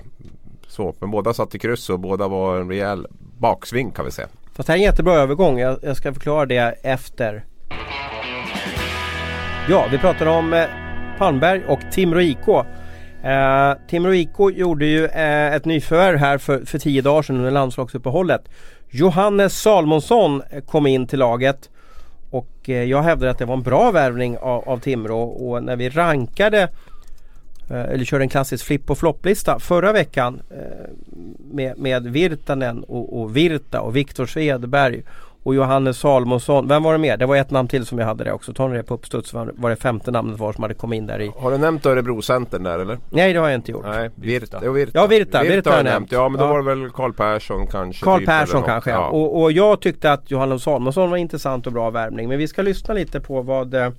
[0.68, 4.28] så, Men båda satt i kryss och båda var en rejäl baksving kan vi säga.
[4.54, 7.46] Fast det här är en jättebra övergång, jag, jag ska förklara det efter.
[9.70, 10.66] Ja, vi pratar om eh,
[11.18, 12.48] Palmberg och Timrå IK
[13.24, 17.52] Eh, Timrå IK gjorde ju eh, ett nyförvärv här för, för tio dagar sedan under
[17.52, 18.50] landslagsuppehållet.
[18.90, 21.70] Johannes Salmonsson eh, kom in till laget
[22.30, 25.76] och eh, jag hävdar att det var en bra värvning av, av Timrå och när
[25.76, 26.62] vi rankade
[27.70, 30.90] eh, eller körde en klassisk flipp och flopplista förra veckan eh,
[31.52, 35.04] med, med Virtanen och, och Virta och Viktor Svedberg
[35.44, 36.68] och Johannes Salmonsson.
[36.68, 37.18] Vem var det mer?
[37.18, 38.54] Det var ett namn till som jag hade där också.
[38.54, 41.32] Ta det på uppstuds var det femte namnet var som hade kommit in där i.
[41.38, 42.98] Har du nämnt Örebrocentern där eller?
[43.10, 43.86] Nej det har jag inte gjort.
[43.86, 44.62] Nej, Virta.
[44.64, 44.92] Jo, Virta.
[44.94, 46.12] Ja Virta, Virta, Virta har jag nämnt.
[46.12, 46.50] Ja men då ja.
[46.50, 48.04] var det väl Karl Persson kanske.
[48.04, 49.10] Karl typ, Persson kanske ja.
[49.10, 52.30] Och, och, jag tyckte att Johannes Salmonsson var intressant och bra värvning.
[52.30, 53.94] Men vi ska lyssna lite på vad, vad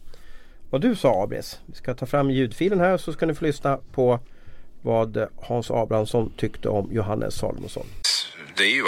[0.75, 1.61] vad du sa Abris.
[1.67, 4.19] Vi ska ta fram ljudfilen här så ska ni få lyssna på
[4.83, 7.87] vad Hans Abrahamsson tyckte om Johannes Salomonsson.
[8.57, 8.83] Det är ju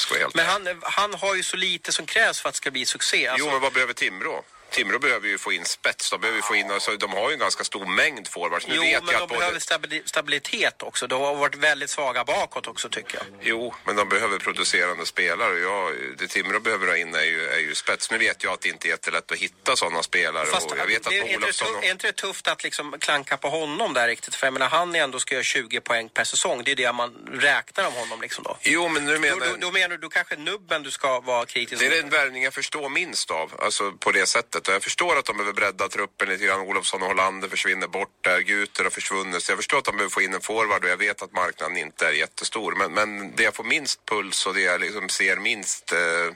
[0.00, 2.56] ska vara helt Men han, han har ju så lite som krävs för att det
[2.56, 3.26] ska bli succé.
[3.26, 3.46] Alltså...
[3.46, 4.44] Jo men vad behöver Timrå?
[4.70, 6.10] Timrå behöver ju få in spets.
[6.10, 8.66] De, behöver få in, alltså, de har ju en ganska stor mängd forwards.
[8.66, 9.38] Nu jo, men de både...
[9.38, 9.60] behöver
[10.08, 11.06] stabilitet också.
[11.06, 13.26] De har varit väldigt svaga bakåt också tycker jag.
[13.40, 15.58] Jo, men de behöver producerande spelare.
[15.58, 18.10] Jag, det Timrå behöver ha in är ju, är ju spets.
[18.10, 20.46] Nu vet jag att det inte är jättelätt att hitta sådana spelare.
[20.46, 21.84] Fast, jag vet att är, inte tuff, och...
[21.84, 24.34] är inte det tufft att liksom klanka på honom där riktigt?
[24.34, 26.62] För jag menar, han ändå ska göra 20 poäng per säsong.
[26.64, 28.56] Det är det man räknar om honom liksom då.
[28.62, 29.40] Jo, men nu menar...
[29.40, 32.42] Då, då, då menar du kanske nubben du ska vara kritisk Det är den värvning
[32.42, 33.52] jag förstår minst av.
[33.58, 34.68] Alltså på det sättet sättet.
[34.68, 36.60] Och jag förstår att de behöver bredda truppen lite grann.
[36.60, 38.40] Olofsson och Hollander försvinner bort där.
[38.40, 39.42] Guter har försvunnit.
[39.42, 41.76] Så jag förstår att de behöver få in en forward och jag vet att marknaden
[41.76, 42.70] inte är jättestor.
[42.80, 46.28] Men, men det jag får minst puls och det jag liksom ser minst eh,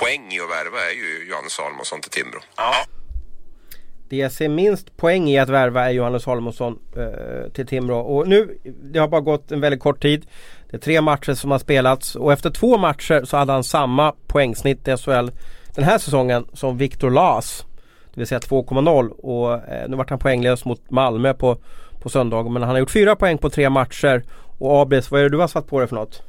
[0.00, 2.40] poäng i att värva är ju Johannes Salomonsson till Timbro.
[2.56, 2.74] Ja.
[4.08, 7.98] Det jag ser minst poäng i att värva är Johannes Holmonsson eh, till Timrå.
[7.98, 10.26] Och nu, det har bara gått en väldigt kort tid.
[10.70, 14.12] Det är tre matcher som har spelats och efter två matcher så hade han samma
[14.26, 15.28] poängsnitt i SHL
[15.74, 17.66] den här säsongen som Victor Las.
[18.14, 21.58] Det vill säga 2,0 och eh, nu vart han poänglös mot Malmö på,
[22.02, 22.42] på söndag.
[22.42, 24.22] Men han har gjort fyra poäng på tre matcher.
[24.58, 26.22] Och Abris, vad är det du har satt på dig för något?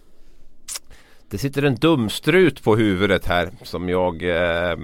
[1.30, 4.78] Det sitter en dumstrut på huvudet här som jag eh,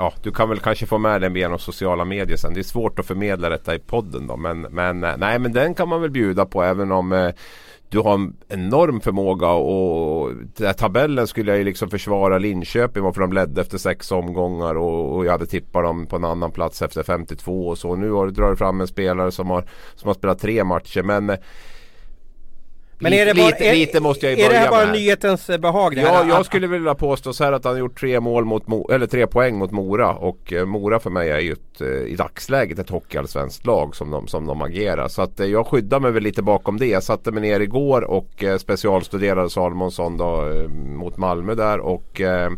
[0.00, 2.54] Ja, du kan väl kanske få med den via sociala medier sen.
[2.54, 4.36] Det är svårt att förmedla detta i podden då.
[4.36, 7.30] Men, men eh, nej, men den kan man väl bjuda på även om eh,
[7.90, 13.02] du har en enorm förmåga och den här tabellen skulle jag ju liksom försvara Linköping
[13.02, 16.50] varför de ledde efter sex omgångar och, och jag hade tippat dem på en annan
[16.50, 17.96] plats efter 52 och så.
[17.96, 19.64] Nu har du dragit fram en spelare som har,
[19.94, 21.36] som har spelat tre matcher men eh,
[23.00, 24.92] men är det bara, lite, är, lite måste jag ju är det här bara med.
[24.92, 25.94] nyhetens behag?
[25.96, 28.90] Det ja, jag skulle vilja påstå så här att han har gjort tre mål mot
[28.90, 32.16] eller tre poäng mot Mora och eh, Mora för mig är ju ett, eh, i
[32.16, 35.08] dagsläget ett hockeyallsvenskt lag som de, som de agerar.
[35.08, 36.86] Så att eh, jag skyddar mig väl lite bakom det.
[36.86, 42.20] Jag satte mig ner igår och eh, specialstuderade Salomonsson då eh, mot Malmö där och
[42.20, 42.50] eh,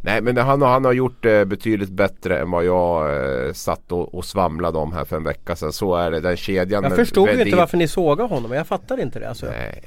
[0.00, 3.16] Nej men han, han har gjort det betydligt bättre än vad jag
[3.46, 5.72] eh, satt och, och svamlade om här för en vecka sedan.
[5.72, 6.20] Så är det.
[6.20, 6.84] Den kedjan.
[6.84, 8.52] Jag förstod ju inte varför ni sågar honom.
[8.52, 9.28] Jag fattar inte det.
[9.28, 9.46] Alltså.
[9.46, 9.82] Nej,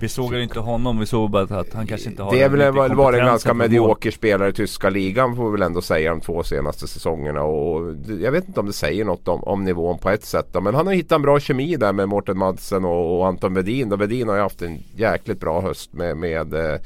[0.00, 0.98] vi sågar inte honom.
[0.98, 3.54] Vi såg bara att han kanske inte har Det är väl var, var en ganska
[3.54, 7.42] medioker spelare i tyska ligan får vi väl ändå säga de två senaste säsongerna.
[7.42, 10.46] Och jag vet inte om det säger något om, om nivån på ett sätt.
[10.52, 10.60] Då.
[10.60, 13.98] Men han har hittat en bra kemi där med Mårten Madsen och, och Anton Vedin.
[13.98, 16.80] Vedin har ju haft en jäkligt bra höst med, med eh,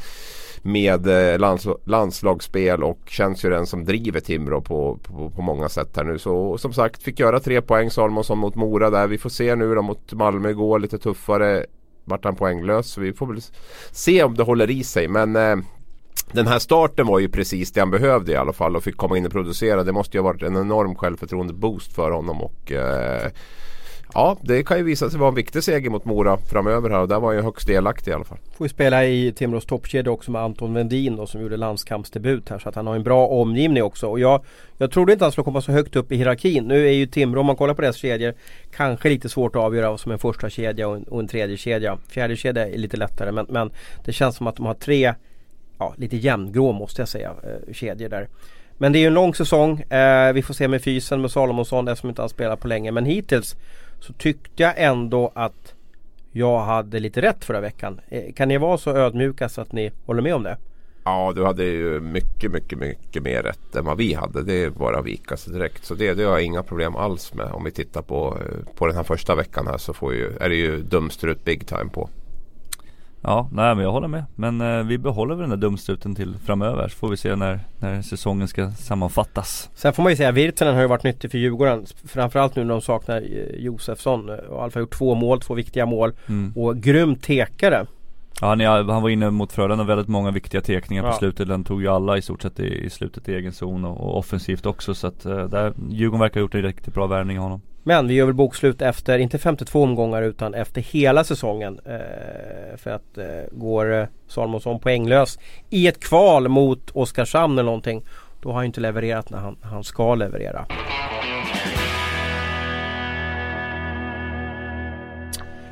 [0.67, 5.69] med eh, lands, landslagsspel och känns ju den som driver Timrå på, på, på, många
[5.69, 6.19] sätt här nu.
[6.19, 9.07] Så som sagt fick göra tre poäng Salomonsson mot Mora där.
[9.07, 11.67] Vi får se nu då mot Malmö igår lite tuffare.
[12.05, 13.41] Vart han poänglös så vi får väl
[13.91, 15.09] se om det håller i sig.
[15.09, 15.57] Men eh,
[16.33, 19.19] den här starten var ju precis det han behövde i alla fall och fick komma
[19.19, 19.85] in och producera.
[19.85, 23.31] Det måste ju ha varit en enorm självförtroende boost för honom och eh,
[24.17, 27.09] Ja, det kan ju visa sig vara en viktig seger mot Mora framöver här och
[27.09, 28.39] där var han ju högst delaktig i alla fall.
[28.57, 32.59] Får ju spela i Timrås toppkedja också med Anton Vendin då som gjorde landskampsdebut här
[32.59, 34.09] så att han har en bra omgivning också.
[34.09, 34.45] Och jag,
[34.79, 36.65] jag trodde inte han skulle komma så högt upp i hierarkin.
[36.65, 38.35] Nu är ju Timrå, om man kollar på deras kedjor,
[38.77, 41.29] kanske lite svårt att avgöra vad som är en första kedja och en, och en
[41.29, 41.99] tredje kedja.
[42.09, 43.71] Fjärde kedja är lite lättare men, men
[44.05, 45.15] det känns som att de har tre,
[45.79, 48.29] ja lite jämngrå måste jag säga, eh, kedjor där.
[48.79, 49.81] Men det är ju en lång säsong.
[49.81, 52.93] Eh, vi får se med fysen med Salomonsson, det som inte har spelat på länge.
[52.93, 53.57] Men hittills
[54.07, 55.75] så tyckte jag ändå att
[56.33, 58.01] jag hade lite rätt förra veckan.
[58.09, 60.57] Eh, kan ni vara så ödmjuka så att ni håller med om det?
[61.05, 64.43] Ja, du hade ju mycket, mycket, mycket mer rätt än vad vi hade.
[64.43, 65.85] Det är bara att vika sig direkt.
[65.85, 67.53] Så det, det har jag inga problem alls med.
[67.53, 70.49] Om vi tittar på, eh, på den här första veckan här så får ju, är
[70.49, 72.09] det ju dumstrut big time på.
[73.27, 74.25] Ja, nej men jag håller med.
[74.35, 76.89] Men eh, vi behåller väl den där dumstruten till framöver.
[76.89, 79.71] Så får vi se när, när säsongen ska sammanfattas.
[79.75, 81.87] Sen får man ju säga Virtanen har ju varit nyttig för Djurgården.
[82.05, 84.31] Framförallt nu när de saknar eh, Josefsson.
[84.31, 86.13] Och Alfa har gjort två mål, två viktiga mål.
[86.29, 86.53] Mm.
[86.57, 87.87] Och grym tekare.
[88.41, 91.11] Ja, han, han var inne mot Frölunda väldigt många viktiga tekningar ja.
[91.11, 91.49] på slutet.
[91.49, 94.19] Den tog ju alla i stort sett i, i slutet i egen zon och, och
[94.19, 94.95] offensivt också.
[94.95, 97.61] Så att eh, där, Djurgården verkar ha gjort en riktigt bra värvning av honom.
[97.83, 101.81] Men vi gör väl bokslut efter, inte 52 omgångar utan efter hela säsongen.
[101.85, 105.39] Eh, för att eh, går eh, Salomonsson poänglös
[105.71, 108.03] i ett kval mot Oskarshamn eller någonting.
[108.43, 110.67] Då har han inte levererat när han, han ska leverera.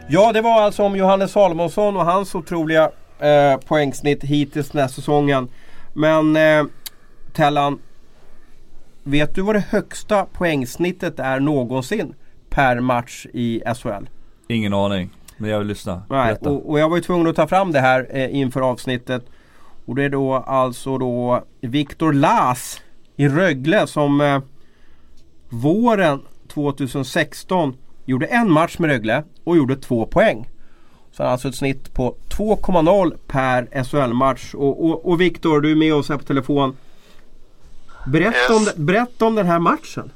[0.08, 4.88] Ja det var alltså om Johannes Salomonsson och hans otroliga eh, poängsnitt hittills den här
[4.88, 5.48] säsongen.
[5.94, 6.64] Men eh,
[7.32, 7.78] Tellan,
[9.06, 12.14] Vet du vad det högsta poängsnittet är någonsin
[12.50, 14.08] per match i SHL?
[14.48, 16.02] Ingen aning, men jag vill lyssna.
[16.10, 19.24] Nej, och, och, jag var ju tvungen att ta fram det här eh, inför avsnittet.
[19.86, 22.80] Och det är då alltså då Viktor Las
[23.16, 24.40] i Rögle som eh,
[25.48, 30.48] våren 2016 gjorde en match med Rögle och gjorde två poäng.
[31.12, 34.54] Så han har alltså ett snitt på 2,0 per SHL-match.
[34.54, 36.76] Och, och, och Viktor, du är med oss här på telefon.
[38.06, 38.50] Berätta, yes.
[38.50, 40.12] om, berätta om den här matchen.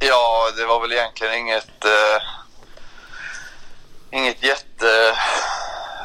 [0.00, 1.84] Ja, det var väl egentligen inget...
[1.84, 2.22] Eh,
[4.10, 4.86] inget jätte...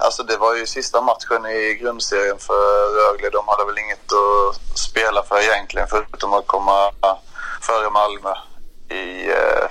[0.01, 3.29] Alltså det var ju sista matchen i grundserien för Rögle.
[3.29, 6.91] De hade väl inget att spela för egentligen förutom att komma
[7.61, 8.33] före Malmö
[8.89, 9.69] i, eh,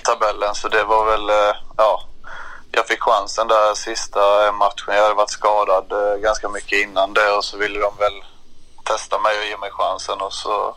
[0.00, 0.54] i tabellen.
[0.54, 1.92] Så det var väl, eh, ja,
[2.72, 4.20] jag fick chansen där sista
[4.52, 4.94] matchen.
[4.96, 8.16] Jag hade varit skadad eh, ganska mycket innan det och så ville de väl
[8.84, 10.74] testa mig och ge mig chansen och så,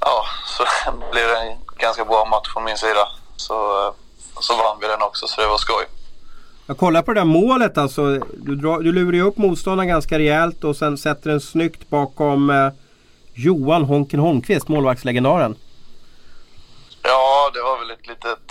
[0.00, 0.62] ja, så
[1.12, 3.04] blev det en ganska bra match från min sida.
[3.36, 3.92] Så, eh,
[4.40, 5.84] så vann vi den också, så det var skoj.
[6.66, 8.02] Jag kollar på det där målet alltså.
[8.32, 12.50] Du, drar, du lurar ju upp motståndaren ganska rejält och sen sätter den snyggt bakom
[12.50, 12.68] eh,
[13.34, 15.56] Johan Honken Holmqvist, målvaktslegendaren.
[17.02, 18.46] Ja, det var väl ett litet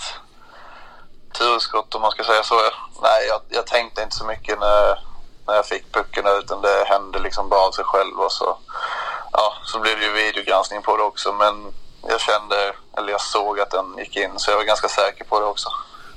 [1.38, 2.56] turskott om man ska säga så.
[3.02, 5.00] Nej, jag, jag tänkte inte så mycket när,
[5.48, 8.58] när jag fick pucken utan det hände liksom bara av sig själv och så,
[9.32, 11.34] ja, så blev det ju videogranskning på det också.
[11.34, 11.74] Men
[12.08, 12.56] jag kände,
[12.98, 15.70] eller jag såg att den gick in så jag var ganska säker på det också.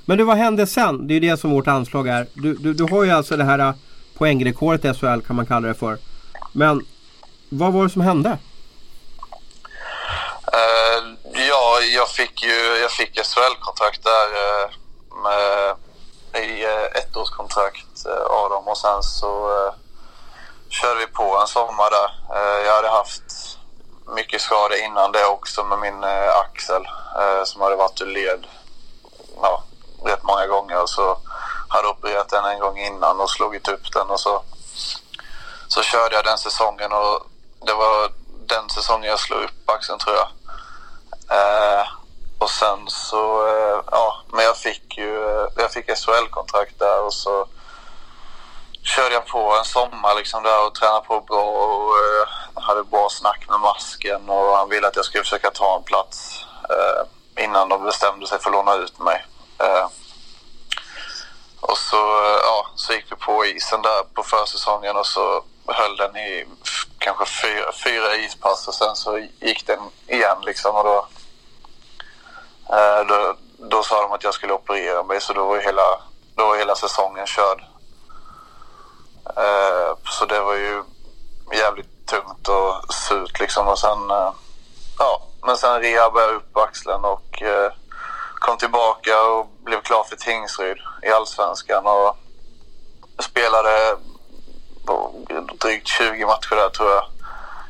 [0.05, 1.07] Men du, vad hände sen?
[1.07, 2.27] Det är ju det som vårt anslag är.
[2.35, 3.75] Du, du, du har ju alltså det här
[4.19, 5.99] poängrekordet i SHL kan man kalla det för.
[6.53, 6.87] Men
[7.49, 8.39] vad var det som hände?
[10.55, 11.15] Uh,
[11.49, 14.71] ja, jag fick ju jag fick SHL-kontrakt där uh,
[15.23, 15.77] med,
[16.45, 19.73] i uh, ettårskontrakt uh, av dem och sen så uh,
[20.69, 22.11] körde vi på en sommar där.
[22.65, 23.59] jag hade haft
[24.17, 26.05] mycket skador innan det också med min
[26.45, 26.83] axel
[27.45, 28.47] som hade varit ur led
[29.43, 29.63] ja,
[30.05, 31.19] rätt många gånger och så
[31.69, 34.43] hade opererat den en gång innan och slagit upp den och så,
[35.69, 37.27] så körde jag den säsongen och
[37.67, 38.13] det var
[38.47, 40.29] den säsongen jag slog upp axeln tror jag.
[41.31, 41.87] Eh,
[42.39, 47.47] och sen så, eh, ja, men jag fick ju, jag fick SHL-kontrakt där och så
[48.83, 53.09] körde jag på en sommar liksom där och tränade på bra och eh, hade bra
[53.11, 57.69] snack med masken och han ville att jag skulle försöka ta en plats eh, innan
[57.69, 59.25] de bestämde sig för att låna ut mig.
[59.59, 59.89] Eh,
[61.61, 65.97] och så, eh, ja, så gick vi på isen där på försäsongen och så höll
[65.97, 66.47] den i
[67.05, 71.07] kanske fyra, fyra ispass och sen så gick den igen liksom och då,
[72.77, 76.01] eh, då, då sa de att jag skulle operera mig så då var hela,
[76.37, 77.65] då var hela säsongen körd.
[79.37, 80.83] Eh, så det var ju
[81.53, 84.33] jävligt tungt och surt liksom och sen, eh,
[84.99, 87.73] ja, men sen rehabade jag upp axeln och eh,
[88.33, 92.17] kom tillbaka och blev klar för Tingsryd i Allsvenskan och
[93.19, 93.97] spelade
[95.61, 97.05] drygt 20 matcher där tror jag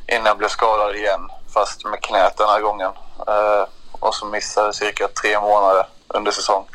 [0.07, 2.91] innan jag blev skadad igen fast med knät den här gången.
[3.27, 6.65] Eh, och så missade cirka tre månader under säsong.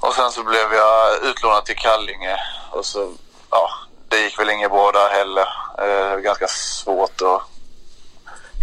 [0.00, 2.36] Och sen så blev jag utlånad till Kallinge
[2.70, 3.12] och så,
[3.50, 3.70] ja,
[4.08, 5.46] det gick väl inget bra där heller.
[5.78, 7.42] Eh, det var ganska svårt att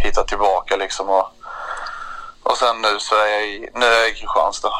[0.04, 1.08] hitta tillbaka liksom.
[1.08, 1.26] Och,
[2.42, 4.72] och sen nu så är jag i, nu är jag i Kristianstad.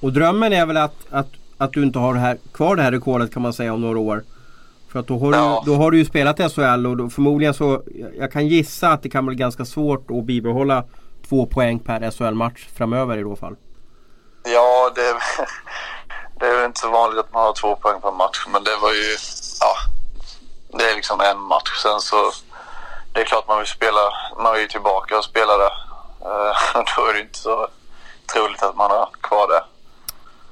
[0.00, 1.28] Och drömmen är väl att, att,
[1.58, 3.98] att du inte har det här, kvar det här rekordet kan man säga om några
[3.98, 4.24] år?
[4.94, 5.62] För att då har, ja.
[5.64, 7.82] du, då har du ju spelat SHL och då, förmodligen så
[8.18, 10.84] Jag kan gissa att det kan bli ganska svårt att bibehålla
[11.28, 13.56] två poäng per SHL-match framöver i så fall.
[14.44, 15.00] Ja, det,
[16.40, 18.76] det är väl inte så vanligt att man har två poäng per match men det
[18.82, 19.16] var ju
[19.60, 19.74] Ja
[20.78, 22.16] Det är liksom en match sen så
[23.12, 24.04] Det är klart man vill spela
[24.42, 25.74] Man vill tillbaka och spela där
[26.28, 27.68] uh, Då är det inte så
[28.32, 29.64] troligt att man har kvar det.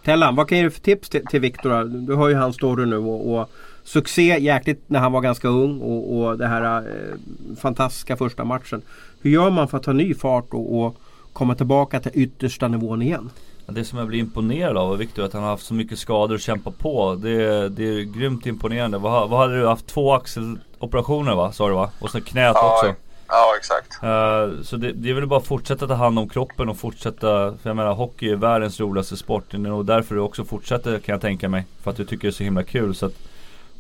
[0.05, 1.85] Tellan, vad kan du ge för tips till, till Viktor?
[1.85, 3.51] Du har ju hans story nu och, och
[3.93, 8.83] succé jäkligt när han var ganska ung och, och det här eh, fantastiska första matchen.
[9.21, 10.97] Hur gör man för att ta ny fart och, och
[11.33, 13.31] komma tillbaka till yttersta nivån igen?
[13.67, 16.41] Det som jag blir imponerad av Viktor att han har haft så mycket skador att
[16.41, 17.15] kämpa på.
[17.15, 18.99] Det, det är grymt imponerande.
[18.99, 19.87] Vad, vad hade du haft?
[19.87, 21.53] Två axeloperationer va?
[21.53, 21.91] Sa du va?
[21.99, 22.95] Och sen knät ja, också.
[23.29, 24.03] Ja exakt.
[24.03, 27.55] Uh, så det, det är väl bara att fortsätta ta hand om kroppen och fortsätta.
[27.63, 29.45] För jag menar hockey är världens roligaste sport.
[29.51, 31.65] Det är nog därför du också fortsätter kan jag tänka mig.
[31.83, 32.95] För att du tycker det är så himla kul.
[32.95, 33.15] Så att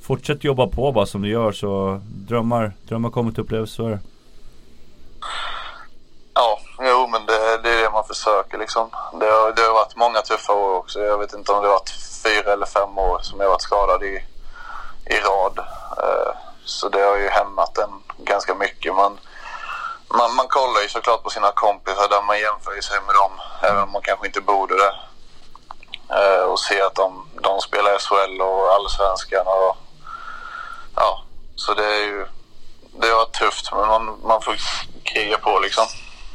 [0.03, 3.90] fortsätt jobba på bara som du gör så drömmar, drömmar kommer till upplevelse, så är
[3.90, 3.98] det.
[6.34, 8.90] Ja, jo men det, det, är det man försöker liksom.
[9.20, 11.00] Det har, det har varit många tuffa år också.
[11.00, 11.94] Jag vet inte om det har varit
[12.24, 14.24] fyra eller fem år som jag varit skadad i,
[15.07, 15.59] i rad.
[15.98, 16.32] Eh,
[16.64, 18.94] så det har ju hämmat en ganska mycket.
[18.94, 19.18] Man,
[20.09, 23.32] man, man kollar ju såklart på sina kompisar där man jämför sig med dem.
[23.62, 24.92] Även om man kanske inte borde det.
[26.16, 29.76] Eh, och ser att de, de spelar SHL och Allsvenskan och
[31.55, 32.24] så det är ju
[33.01, 34.57] det varit tufft men man, man får
[35.03, 35.84] kriga på liksom.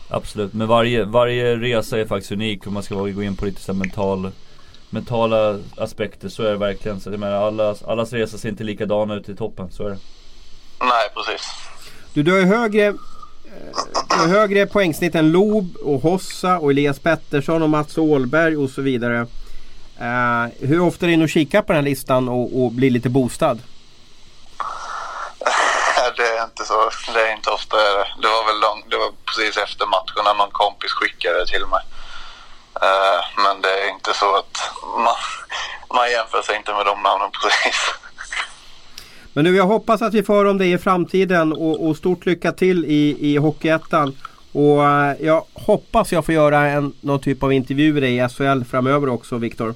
[0.10, 3.62] Absolut, men varje, varje resa är faktiskt unik om man ska gå in på lite
[3.62, 4.32] så mental
[4.90, 7.00] Mentala aspekter, så är det verkligen.
[7.00, 9.98] Så jag menar, allas, allas resa ser inte likadana ut i toppen, så är det.
[10.80, 11.48] Nej, precis.
[12.14, 12.94] Du, du har ju högre, eh,
[14.10, 18.70] du har högre poängsnitt än Lob och Hossa och Elias Pettersson och Mats Åhlberg och
[18.70, 19.28] så vidare.
[20.02, 22.90] Uh, hur ofta är du inne och kikar på den här listan och, och blir
[22.90, 23.58] lite boostad?
[26.18, 26.90] Det är inte så.
[27.14, 27.78] Det är inte ofta.
[28.22, 31.66] Det var väl lång, det var precis efter matchen när någon kompis skickade det till
[31.66, 31.84] mig.
[32.86, 34.56] Uh, men det är inte så att
[35.06, 35.16] man,
[35.98, 37.80] man jämför sig inte med de namnen precis.
[39.34, 42.52] Men nu jag hoppas att vi får om det i framtiden och, och stort lycka
[42.52, 44.18] till i, i Hockeyettan.
[44.54, 49.10] Och uh, jag hoppas jag får göra en, någon typ av intervjuer i SHL framöver
[49.10, 49.76] också Viktor.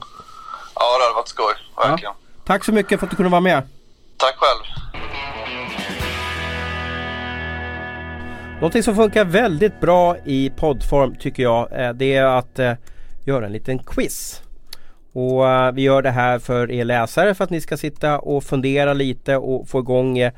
[0.76, 2.14] Ja det hade varit skoj, verkligen.
[2.14, 2.44] Ja.
[2.46, 3.68] Tack så mycket för att du kunde vara med.
[4.18, 4.81] Tack själv.
[8.62, 12.74] Någonting som funkar väldigt bra i poddform tycker jag eh, det är att eh,
[13.26, 14.42] göra en liten quiz.
[15.12, 18.44] Och eh, vi gör det här för er läsare för att ni ska sitta och
[18.44, 20.30] fundera lite och få igång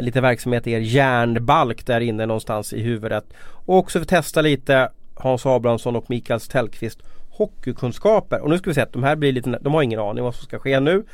[0.00, 3.24] lite verksamhet i er hjärnbalk där inne någonstans i huvudet.
[3.40, 6.98] Och också för att testa lite Hans Abrahamsson och Mikael Tellqvist
[7.30, 8.40] hockeykunskaper.
[8.40, 10.34] Och nu ska vi se att de här blir lite, de har ingen aning vad
[10.34, 11.04] som ska ske nu.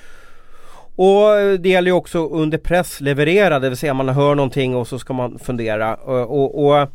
[0.96, 4.88] Och det gäller ju också under press leverera, det vill säga man hör någonting och
[4.88, 5.94] så ska man fundera.
[5.94, 6.88] Och, och, och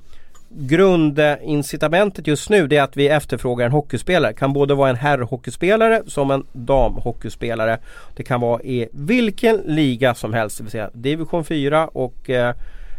[0.50, 4.32] grundincitamentet just nu det är att vi efterfrågar en hockeyspelare.
[4.32, 7.80] Det kan både vara en herrhockeyspelare som en damhockeyspelare.
[8.16, 12.56] Det kan vara i vilken liga som helst, det vill säga division 4 och eh,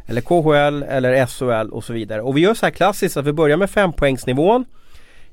[0.06, 2.22] eller KHL eller SHL och så vidare.
[2.22, 4.64] Och vi gör så här klassiskt att vi börjar med fempoängsnivån.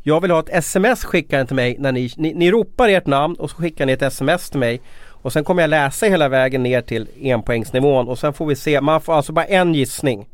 [0.01, 3.35] Jag vill ha ett sms skickade till mig när ni, ni, ni ropar ert namn
[3.35, 4.81] och så skickar ni ett sms till mig.
[5.23, 8.81] Och sen kommer jag läsa hela vägen ner till enpoängsnivån och sen får vi se.
[8.81, 10.27] Man får alltså bara en gissning.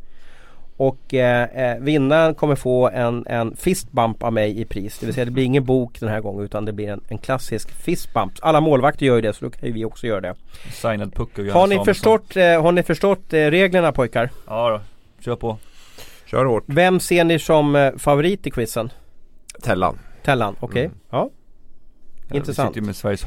[0.78, 5.00] Och eh, eh, vinnaren kommer få en, en fistbump av mig i pris.
[5.00, 7.18] Det vill säga det blir ingen bok den här gången utan det blir en, en
[7.18, 8.34] klassisk fistbump.
[8.42, 10.36] Alla målvakter gör ju det så då kan ju vi också göra det.
[10.72, 14.30] Signad puck har ni, förstått, eh, har ni förstått eh, reglerna pojkar?
[14.48, 14.82] Ja då,
[15.24, 15.58] kör på.
[16.26, 16.64] Kör hårt.
[16.66, 18.90] Vem ser ni som eh, favorit i quizen?
[19.62, 20.00] Tellan.
[20.24, 20.68] Tellan, okej.
[20.68, 20.86] Okay.
[20.86, 20.98] Mm.
[21.10, 21.30] Ja.
[22.32, 22.78] Intressant.
[22.78, 23.26] Vi med Sveriges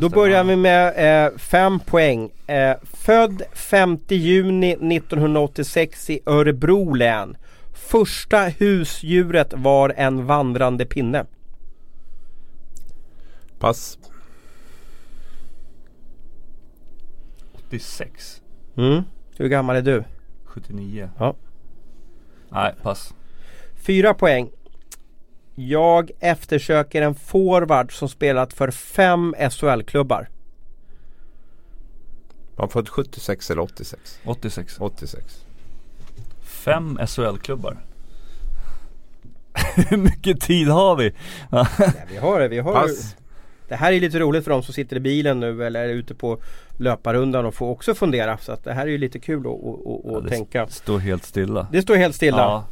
[0.00, 2.30] Då börjar vi med eh, fem poäng.
[2.46, 7.36] Eh, född 5 juni 1986 i Örebro län.
[7.72, 11.26] Första husdjuret var en vandrande pinne.
[13.58, 13.98] Pass.
[17.52, 18.42] 86.
[18.76, 19.02] Mm.
[19.36, 20.04] Hur gammal är du?
[20.44, 21.10] 79.
[21.18, 21.36] Ja.
[22.48, 23.14] Nej, pass.
[23.74, 24.50] Fyra poäng.
[25.68, 30.28] Jag eftersöker en forward som spelat för fem SHL-klubbar.
[32.56, 34.20] Var han född 76 eller 86?
[34.24, 34.76] 86.
[34.80, 35.44] 86.
[36.42, 37.76] Fem SHL-klubbar.
[39.76, 41.12] Hur mycket tid har vi?
[41.50, 41.66] ja,
[42.10, 43.16] vi har det, vi har Pass.
[43.68, 46.14] Det här är lite roligt för de som sitter i bilen nu eller är ute
[46.14, 46.38] på
[46.76, 48.38] löparrundan och får också fundera.
[48.38, 50.66] Så att det här är ju lite kul att, att, att ja, tänka.
[50.66, 51.66] Det står helt stilla.
[51.72, 52.38] Det står helt stilla.
[52.38, 52.64] Ja.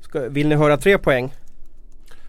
[0.00, 1.32] Ska, vill ni höra tre poäng?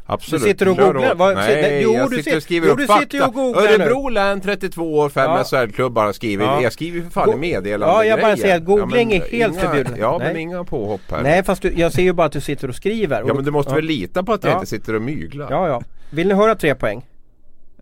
[0.09, 0.43] Absolut.
[0.43, 1.15] Du sitter och googlar?
[1.15, 3.17] Vad, Nej, jo, jag sitter och skriver jo, upp fakta.
[3.17, 5.43] Örebro län 32 år, 5 ja.
[5.43, 6.45] SHL-klubbar har skrivit.
[6.45, 6.61] Ja.
[6.61, 9.53] Jag skriver för fan i meddelande Ja, jag bara säger att googling ja, är helt
[9.53, 9.93] inga, förbjudet.
[9.97, 10.27] Ja, Nej.
[10.27, 11.23] men inga påhopp här.
[11.23, 13.23] Nej, fast du, jag ser ju bara att du sitter och skriver.
[13.27, 15.47] Ja, men du måste väl lita på att jag inte sitter och myglar?
[15.51, 15.81] Ja, ja.
[16.09, 17.05] Vill ni höra tre poäng?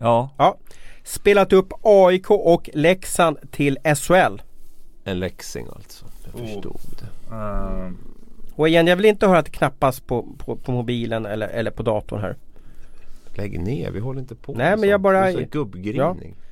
[0.00, 0.30] Ja.
[0.38, 0.56] Ja.
[1.04, 4.42] Spelat upp AIK och Leksand till SHL.
[5.04, 6.04] En läxing alltså.
[6.24, 6.46] Jag oh.
[6.46, 7.34] förstod det.
[7.34, 8.15] Um.
[8.56, 11.70] Och igen, jag vill inte höra att det knappas på, på, på mobilen eller, eller
[11.70, 12.36] på datorn här.
[13.34, 14.90] Lägg ner, vi håller inte på Nej men sånt.
[14.90, 15.20] jag bara...
[15.20, 16.36] Det är gubbgrinning.
[16.36, 16.46] Ja.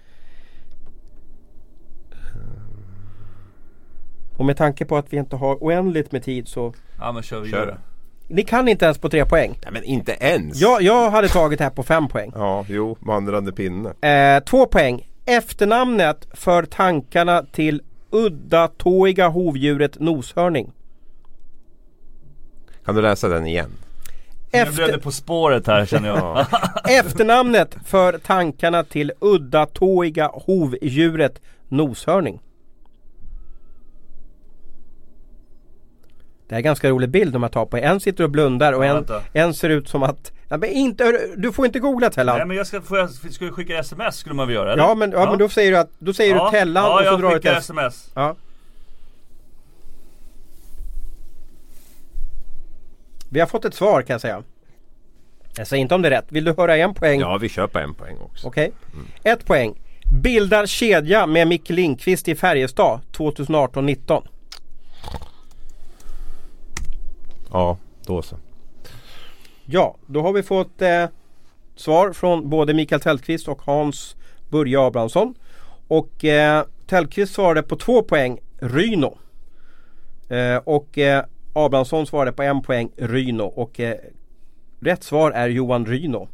[4.37, 6.75] Och med tanke på att vi inte har oändligt med tid så...
[6.99, 7.79] Ja men kör vi kör det.
[8.29, 9.59] Ni kan inte ens på tre poäng.
[9.63, 10.61] Nej men inte ens!
[10.61, 12.33] Jag, jag hade tagit det här på fem poäng.
[12.35, 14.09] Ja, jo, vandrande pinne.
[14.09, 15.09] Eh, två poäng.
[15.27, 20.73] Efternamnet för tankarna till udda tåiga hovdjuret noshörning.
[22.85, 23.71] Kan du läsa den igen?
[24.51, 24.71] Efter...
[24.71, 26.47] Nu blev det På spåret här känner jag.
[26.91, 32.41] Efternamnet för tankarna till udda tåiga hovdjuret noshörning.
[36.49, 37.77] Det är en ganska rolig bild de har tagit på.
[37.77, 41.53] En sitter och blundar och en, en ser ut som att ja, men inte, Du
[41.53, 42.37] får inte googla Tellan.
[42.37, 44.83] Nej men jag ska, får jag, ska jag skicka sms skulle man väl göra eller?
[44.83, 45.31] Ja men, ja, ja.
[45.31, 46.45] men då säger du att Då säger ja.
[46.45, 48.11] du Tellan ja, och så drar du ett sms.
[48.15, 48.37] Ja.
[53.35, 54.43] Vi har fått ett svar kan jag säga.
[55.57, 56.25] Jag säger inte om det är rätt.
[56.29, 57.21] Vill du höra en poäng?
[57.21, 58.49] Ja, vi kör på en poäng också.
[58.49, 58.73] Okej.
[58.89, 59.01] Okay.
[59.01, 59.07] Mm.
[59.23, 59.81] Ett poäng.
[60.23, 64.23] Bildar kedja med Micke Lindqvist i Färjestad 2018-19.
[67.53, 67.79] Ja.
[68.07, 68.37] Då så.
[69.65, 71.07] Ja, då har vi fått eh,
[71.77, 74.17] svar från både Mikael Tellqvist och Hans
[74.49, 75.35] Börje Abrahamsson.
[75.89, 79.19] Och eh, Tellqvist svarade på två poäng Ryno.
[80.29, 81.25] Eh, och eh,
[81.55, 83.45] Abrahamsson svarade på en poäng Ryno.
[83.45, 83.97] Och eh,
[84.81, 86.29] rätt svar är Johan Ryno.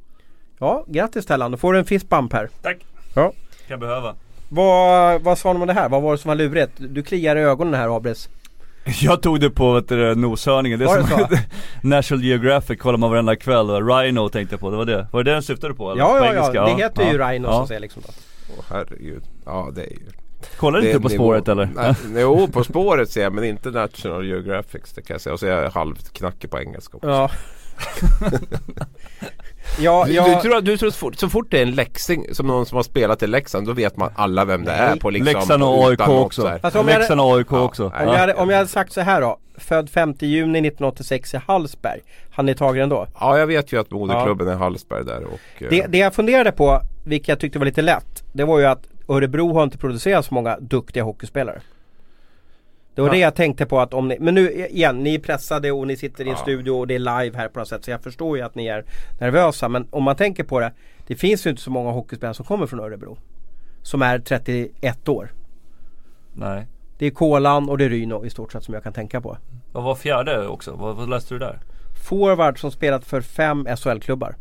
[0.59, 1.51] Ja, grattis Tellan.
[1.51, 2.49] Då får du en fistbump här.
[2.63, 2.87] Tack!
[3.15, 3.33] Ja.
[3.69, 4.15] Kan behöva.
[4.49, 5.89] Vad, vad sa de om det här?
[5.89, 6.73] Vad var det som var lurigt?
[6.77, 8.29] Du kliar i ögonen här Abris.
[9.01, 11.37] Jag tog det på vet du, noshörningen, det Var är det som så?
[11.89, 15.07] National Geographic kollar man varenda kväll Rhino tänkte jag på, det var det.
[15.13, 16.03] Var det den syftade på eller?
[16.03, 16.33] Ja, på ja, ja.
[16.33, 16.65] engelska?
[16.65, 17.63] Det heter ju Rhino ja.
[17.63, 18.03] att säga liksom.
[18.07, 18.13] Då.
[18.59, 19.23] Åh herregud.
[19.45, 20.07] Ja det är ju.
[20.57, 21.25] Kollar du är inte På nivå.
[21.25, 21.69] spåret eller?
[21.75, 25.33] Nej, jo på spåret ser jag men inte National Geographic det kan jag säga.
[25.33, 27.09] Och så är jag halvt knackig på engelska också.
[27.09, 27.31] Ja.
[29.79, 30.29] ja, Du, ja.
[30.35, 32.77] du tror, du tror så, fort, så fort det är en läxing som någon som
[32.77, 35.89] har spelat i Leksand då vet man alla vem det är på liksom Leksand och
[35.91, 36.59] AIK också.
[36.63, 37.85] Alltså, om jag- Leksand och AIK Ja, också.
[37.85, 39.39] Om jag, hade, om jag hade sagt så här då.
[39.59, 42.01] Född 5 juni 1986 i Hallsberg.
[42.31, 43.07] Hade ni tagit den då?
[43.21, 46.53] Ja jag vet ju att moderklubben är Hallsberg där och eh, Det, det jag funderade
[46.53, 48.25] på, vilket jag tyckte var lite lätt.
[48.33, 51.61] Det var ju att Örebro har inte producerat så många duktiga hockeyspelare.
[52.95, 53.13] Det var Ja.
[53.13, 55.97] det jag tänkte på att om ni, men nu igen, ni är pressade och ni
[55.97, 56.43] sitter i en Ja.
[56.43, 57.85] studio och det är live här på något sätt.
[57.85, 58.85] Så jag förstår ju att ni är
[59.21, 59.69] nervösa.
[59.69, 60.73] Men om man tänker på det,
[61.07, 63.19] det finns ju inte så många hockeyspelare som kommer från Örebro.
[63.83, 65.33] Som är 31 år.
[66.35, 66.67] Nej.
[66.99, 69.37] Det är Kolan och det är Ryno i stort sett som jag kan tänka på.
[69.73, 70.73] Vad var fjärde också?
[70.77, 71.59] Vad, vad läste du där?
[72.09, 74.37] Forward som spelat för fem SHL-klubbar.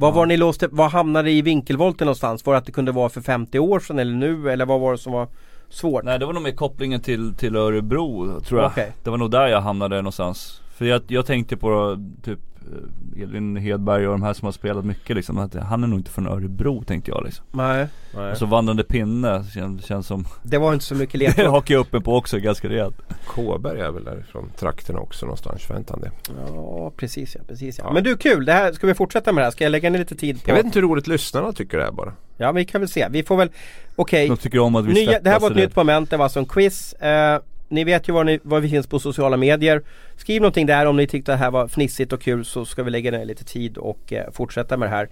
[0.00, 2.46] Vad var ni låste, vad hamnade i vinkelvolten någonstans?
[2.46, 4.50] Var det att det kunde vara för 50 år sedan eller nu?
[4.50, 5.28] Eller vad var det som var
[5.68, 6.04] svårt?
[6.04, 8.70] Nej det var nog mer kopplingen till, till Örebro tror jag.
[8.70, 8.92] Okej.
[9.02, 10.60] Det var nog där jag hamnade någonstans.
[10.74, 14.84] För jag, jag tänkte på typ eh, Edvin Hedberg och de här som har spelat
[14.84, 15.38] mycket liksom.
[15.38, 17.44] Att han är nog inte från Örebro tänkte jag liksom.
[17.50, 17.86] Nej,
[18.32, 21.46] Och så vandrande pinne känns, känns som det var inte så mycket Det ledtråd.
[21.46, 22.96] hakar jag upp mig på också ganska rejält.
[23.26, 25.62] Kåberg är väl därifrån trakterna också någonstans.
[25.68, 26.10] Han det?
[26.36, 27.84] Ja precis ja, precis ja.
[27.86, 27.92] Ja.
[27.92, 29.50] Men du kul, det här, ska vi fortsätta med det här?
[29.50, 30.50] Ska jag lägga ner lite tid på?
[30.50, 32.12] Jag vet inte hur roligt lyssnarna tycker det är bara.
[32.36, 33.50] Ja vi kan väl se, vi får väl
[33.96, 36.24] Okej, De tycker om att vi Nya, det här var ett nytt moment, det var
[36.24, 36.92] alltså en quiz.
[36.92, 37.40] Eh,
[37.70, 39.82] ni vet ju var, ni, var vi finns på sociala medier.
[40.16, 42.90] Skriv någonting där om ni tyckte det här var fnissigt och kul så ska vi
[42.90, 45.08] lägga ner lite tid och eh, fortsätta med det här.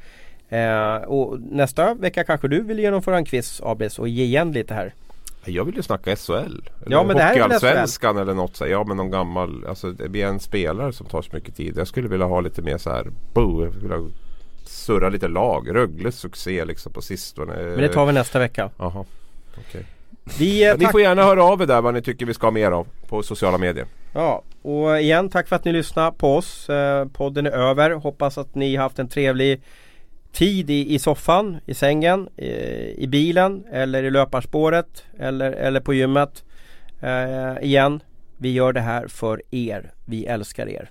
[0.48, 4.74] Eh, och nästa vecka kanske du vill genomföra en quiz Abis och ge igen lite
[4.74, 4.94] här.
[5.44, 6.32] Jag vill ju snacka SHL.
[6.32, 8.66] Eller Ja, men det här är Hockeyallsvenskan eller något så.
[8.66, 9.64] Ja men någon gammal.
[9.68, 11.74] Alltså det blir en spelare som tar så mycket tid.
[11.76, 13.06] Jag skulle vilja ha lite mer så här.
[13.80, 14.10] Vilja
[14.64, 15.74] surra lite lag.
[15.74, 17.54] Rögles succé liksom på sistone.
[17.54, 18.70] Men det tar vi nästa vecka.
[18.78, 19.04] Jaha.
[19.58, 19.86] Okej.
[20.38, 22.46] Vi, eh, Ja, ni får gärna höra av er där vad ni tycker vi ska
[22.46, 23.86] ha mer av på sociala medier.
[24.14, 26.68] ja, och igen tack för att ni lyssnade på oss.
[26.68, 27.90] Eh, podden är över.
[27.90, 29.62] Hoppas att ni har haft en trevlig
[30.32, 32.48] tid i, i soffan, i sängen, i,
[32.98, 36.44] i bilen eller i löparspåret eller, eller på gymmet.
[37.00, 38.00] Eh, igen,
[38.36, 39.92] vi gör det här för er.
[40.04, 40.90] Vi älskar er.